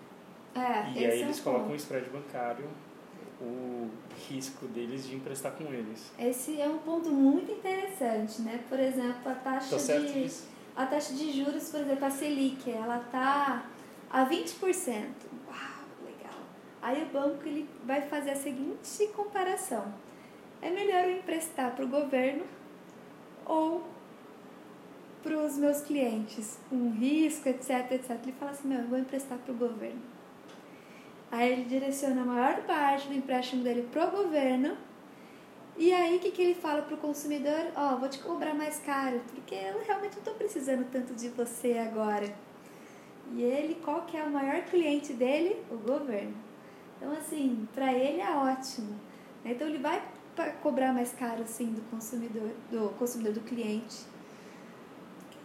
é 0.55 0.93
e 1.01 1.07
aí 1.07 1.23
eles 1.23 1.39
é 1.39 1.43
colocam 1.43 1.73
o 1.73 1.75
spread 1.75 2.09
bancário, 2.11 2.69
o 3.41 3.91
risco 4.29 4.67
deles 4.67 5.07
de 5.07 5.17
emprestar 5.17 5.53
com 5.53 5.65
eles. 5.65 6.13
Esse 6.19 6.61
é 6.61 6.69
um 6.69 6.79
ponto 6.79 7.11
muito 7.11 7.51
interessante, 7.51 8.43
né? 8.43 8.61
Por 8.69 8.79
exemplo, 8.79 9.31
a 9.31 9.35
taxa 9.35 9.77
de 9.79 10.31
a 10.77 10.87
taxa 10.87 11.15
de 11.15 11.31
juros, 11.33 11.69
por 11.71 11.81
exemplo, 11.81 12.05
a 12.05 12.11
Selic, 12.11 12.69
ela 12.69 12.99
tá 13.11 13.65
a 14.11 14.29
20%. 14.29 14.65
Uau, 15.47 15.57
legal. 16.05 16.41
Aí 16.83 17.03
o 17.03 17.07
banco 17.07 17.47
ele 17.47 17.69
vai 17.85 18.03
fazer 18.03 18.31
a 18.31 18.37
seguinte 18.37 19.07
comparação. 19.15 19.95
É 20.61 20.71
melhor 20.71 21.05
eu 21.05 21.19
emprestar 21.19 21.77
para 21.77 21.85
o 21.85 21.89
governo 21.89 22.45
ou 23.47 23.85
para 25.23 25.39
os 25.39 25.57
meus 25.57 25.81
clientes 25.81 26.59
com 26.69 26.91
risco, 26.91 27.49
etc, 27.49 27.93
etc. 27.93 28.11
Ele 28.23 28.33
fala 28.33 28.51
assim, 28.51 28.69
meu, 28.69 28.81
eu 28.81 28.89
vou 28.89 28.99
emprestar 28.99 29.39
para 29.39 29.53
o 29.53 29.57
governo. 29.57 30.14
Aí 31.31 31.53
ele 31.53 31.65
direciona 31.65 32.23
a 32.23 32.25
maior 32.25 32.63
parte 32.63 33.09
do 33.09 33.15
empréstimo 33.15 33.63
dele 33.65 33.89
para 33.91 34.09
o 34.09 34.11
governo. 34.11 34.77
E 35.77 35.93
aí 35.93 36.17
o 36.17 36.21
que, 36.21 36.31
que 36.31 36.41
ele 36.41 36.55
fala 36.55 36.83
para 36.83 36.95
o 36.95 36.99
consumidor? 36.99 37.73
Ó, 37.75 37.95
oh, 37.95 37.99
vou 37.99 38.09
te 38.09 38.21
cobrar 38.21 38.55
mais 38.55 38.79
caro, 38.79 39.21
porque 39.33 39.55
eu 39.55 39.83
realmente 39.85 40.13
não 40.13 40.21
estou 40.21 40.35
precisando 40.35 40.89
tanto 40.91 41.15
de 41.15 41.29
você 41.31 41.79
agora. 41.79 42.33
E 43.33 43.43
ele, 43.43 43.75
qual 43.83 44.03
que 44.03 44.17
é 44.17 44.23
o 44.23 44.31
maior 44.31 44.63
cliente 44.63 45.13
dele? 45.13 45.57
O 45.71 45.77
governo. 45.77 46.35
Então, 46.97 47.11
assim, 47.13 47.67
para 47.75 47.93
ele 47.93 48.21
é 48.21 48.31
ótimo. 48.31 48.93
Né? 49.45 49.53
Então, 49.53 49.67
ele 49.67 49.79
vai 49.79 50.03
cobrar 50.63 50.93
mais 50.93 51.13
caro, 51.13 51.43
assim, 51.43 51.73
do 51.73 51.81
consumidor, 51.91 52.51
do 52.71 52.91
consumidor, 52.99 53.33
do 53.33 53.41
cliente. 53.41 54.05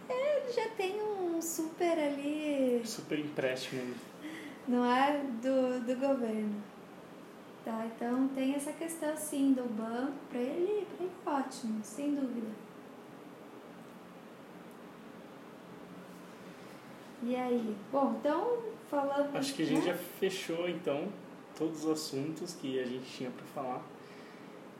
Ele 0.08 0.52
já 0.52 0.68
tem 0.70 1.00
um 1.02 1.40
super 1.42 1.98
ali... 1.98 2.82
Super 2.84 3.18
empréstimo. 3.18 3.94
Não 4.70 4.84
é? 4.84 5.20
Do, 5.42 5.84
do 5.84 5.96
governo. 5.96 6.62
Tá, 7.64 7.84
então 7.86 8.28
tem 8.28 8.54
essa 8.54 8.72
questão, 8.72 9.16
sim, 9.16 9.52
do 9.52 9.64
banco. 9.64 10.14
Para 10.30 10.38
ele, 10.38 10.86
pra 10.86 11.04
ele 11.04 11.10
é 11.26 11.28
ótimo, 11.28 11.80
sem 11.82 12.14
dúvida. 12.14 12.46
E 17.24 17.34
aí? 17.34 17.76
Bom, 17.90 18.16
então 18.20 18.58
falamos. 18.88 19.34
Acho 19.34 19.54
que 19.54 19.64
a 19.64 19.66
gente 19.66 19.86
né? 19.86 19.92
já 19.92 19.94
fechou 19.94 20.68
então 20.68 21.08
todos 21.58 21.84
os 21.84 21.90
assuntos 21.90 22.54
que 22.54 22.78
a 22.78 22.86
gente 22.86 23.10
tinha 23.10 23.30
para 23.30 23.44
falar. 23.46 23.82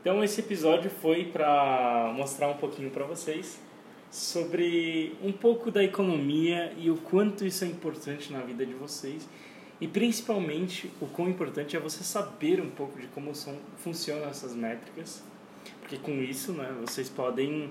Então 0.01 0.23
esse 0.23 0.41
episódio 0.41 0.89
foi 0.89 1.25
para 1.25 2.13
mostrar 2.17 2.49
um 2.49 2.57
pouquinho 2.57 2.91
para 2.91 3.05
vocês 3.05 3.61
sobre 4.09 5.17
um 5.21 5.33
pouco 5.33 5.71
da 5.71 5.83
economia 5.83 6.73
e 6.79 6.91
o 6.91 6.97
quanto 6.97 7.45
isso 7.45 7.65
é 7.65 7.67
importante 7.67 8.33
na 8.33 8.41
vida 8.41 8.65
de 8.65 8.73
vocês 8.73 9.29
e 9.81 9.89
principalmente 9.89 10.93
o 11.01 11.07
quão 11.07 11.29
importante 11.29 11.77
é 11.77 11.81
você 11.81 12.05
saber 12.05 12.61
um 12.61 12.71
pouco 12.71 13.01
de 13.01 13.07
como 13.09 13.35
são, 13.35 13.57
funcionam 13.79 14.29
essas 14.29 14.55
métricas, 14.55 15.23
porque 15.81 15.97
com 15.97 16.13
isso 16.23 16.53
né, 16.53 16.75
vocês 16.81 17.09
podem 17.09 17.71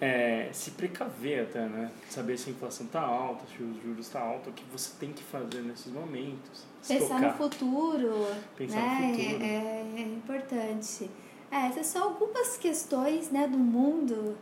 é, 0.00 0.50
se 0.52 0.72
precaver 0.72 1.44
até, 1.44 1.66
né? 1.66 1.90
Saber 2.10 2.36
se 2.36 2.50
a 2.50 2.52
inflação 2.52 2.86
está 2.86 3.00
alta, 3.00 3.44
se 3.46 3.62
os 3.62 3.82
juros 3.82 4.06
estão 4.06 4.20
tá 4.20 4.26
altos, 4.26 4.48
o 4.48 4.52
que 4.52 4.64
você 4.70 4.90
tem 4.98 5.12
que 5.12 5.22
fazer 5.22 5.62
nesses 5.62 5.92
momentos. 5.92 6.64
Pensar 6.86 7.20
no 7.20 7.32
futuro. 7.34 8.26
Pensar 8.56 8.76
né? 8.76 9.08
no 9.08 9.14
futuro. 9.14 9.42
É, 9.42 9.84
é 9.96 10.02
importante. 10.02 11.10
É, 11.50 11.68
essas 11.68 11.86
são 11.86 12.02
algumas 12.02 12.56
questões 12.56 13.30
né, 13.30 13.46
do 13.46 13.58
mundo 13.58 14.36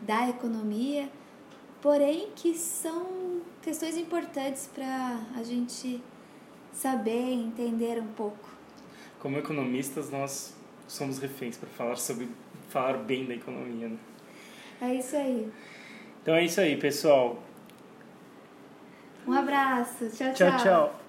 da 0.00 0.28
economia, 0.28 1.08
porém 1.80 2.30
que 2.34 2.54
são 2.56 3.29
questões 3.70 3.96
importantes 3.96 4.68
para 4.74 5.20
a 5.36 5.44
gente 5.44 6.02
saber 6.72 7.32
entender 7.32 8.00
um 8.00 8.06
pouco. 8.08 8.48
Como 9.20 9.38
economistas, 9.38 10.10
nós 10.10 10.56
somos 10.88 11.20
reféns 11.20 11.56
para 11.56 11.68
falar 11.68 11.94
sobre 11.94 12.28
falar 12.68 12.94
bem 12.94 13.26
da 13.26 13.34
economia. 13.34 13.88
Né? 13.88 13.96
É 14.82 14.94
isso 14.94 15.14
aí. 15.14 15.48
Então 16.20 16.34
é 16.34 16.44
isso 16.44 16.60
aí, 16.60 16.76
pessoal. 16.78 17.40
Um 19.24 19.34
abraço. 19.34 20.10
tchau. 20.16 20.34
Tchau, 20.34 20.56
tchau. 20.56 21.00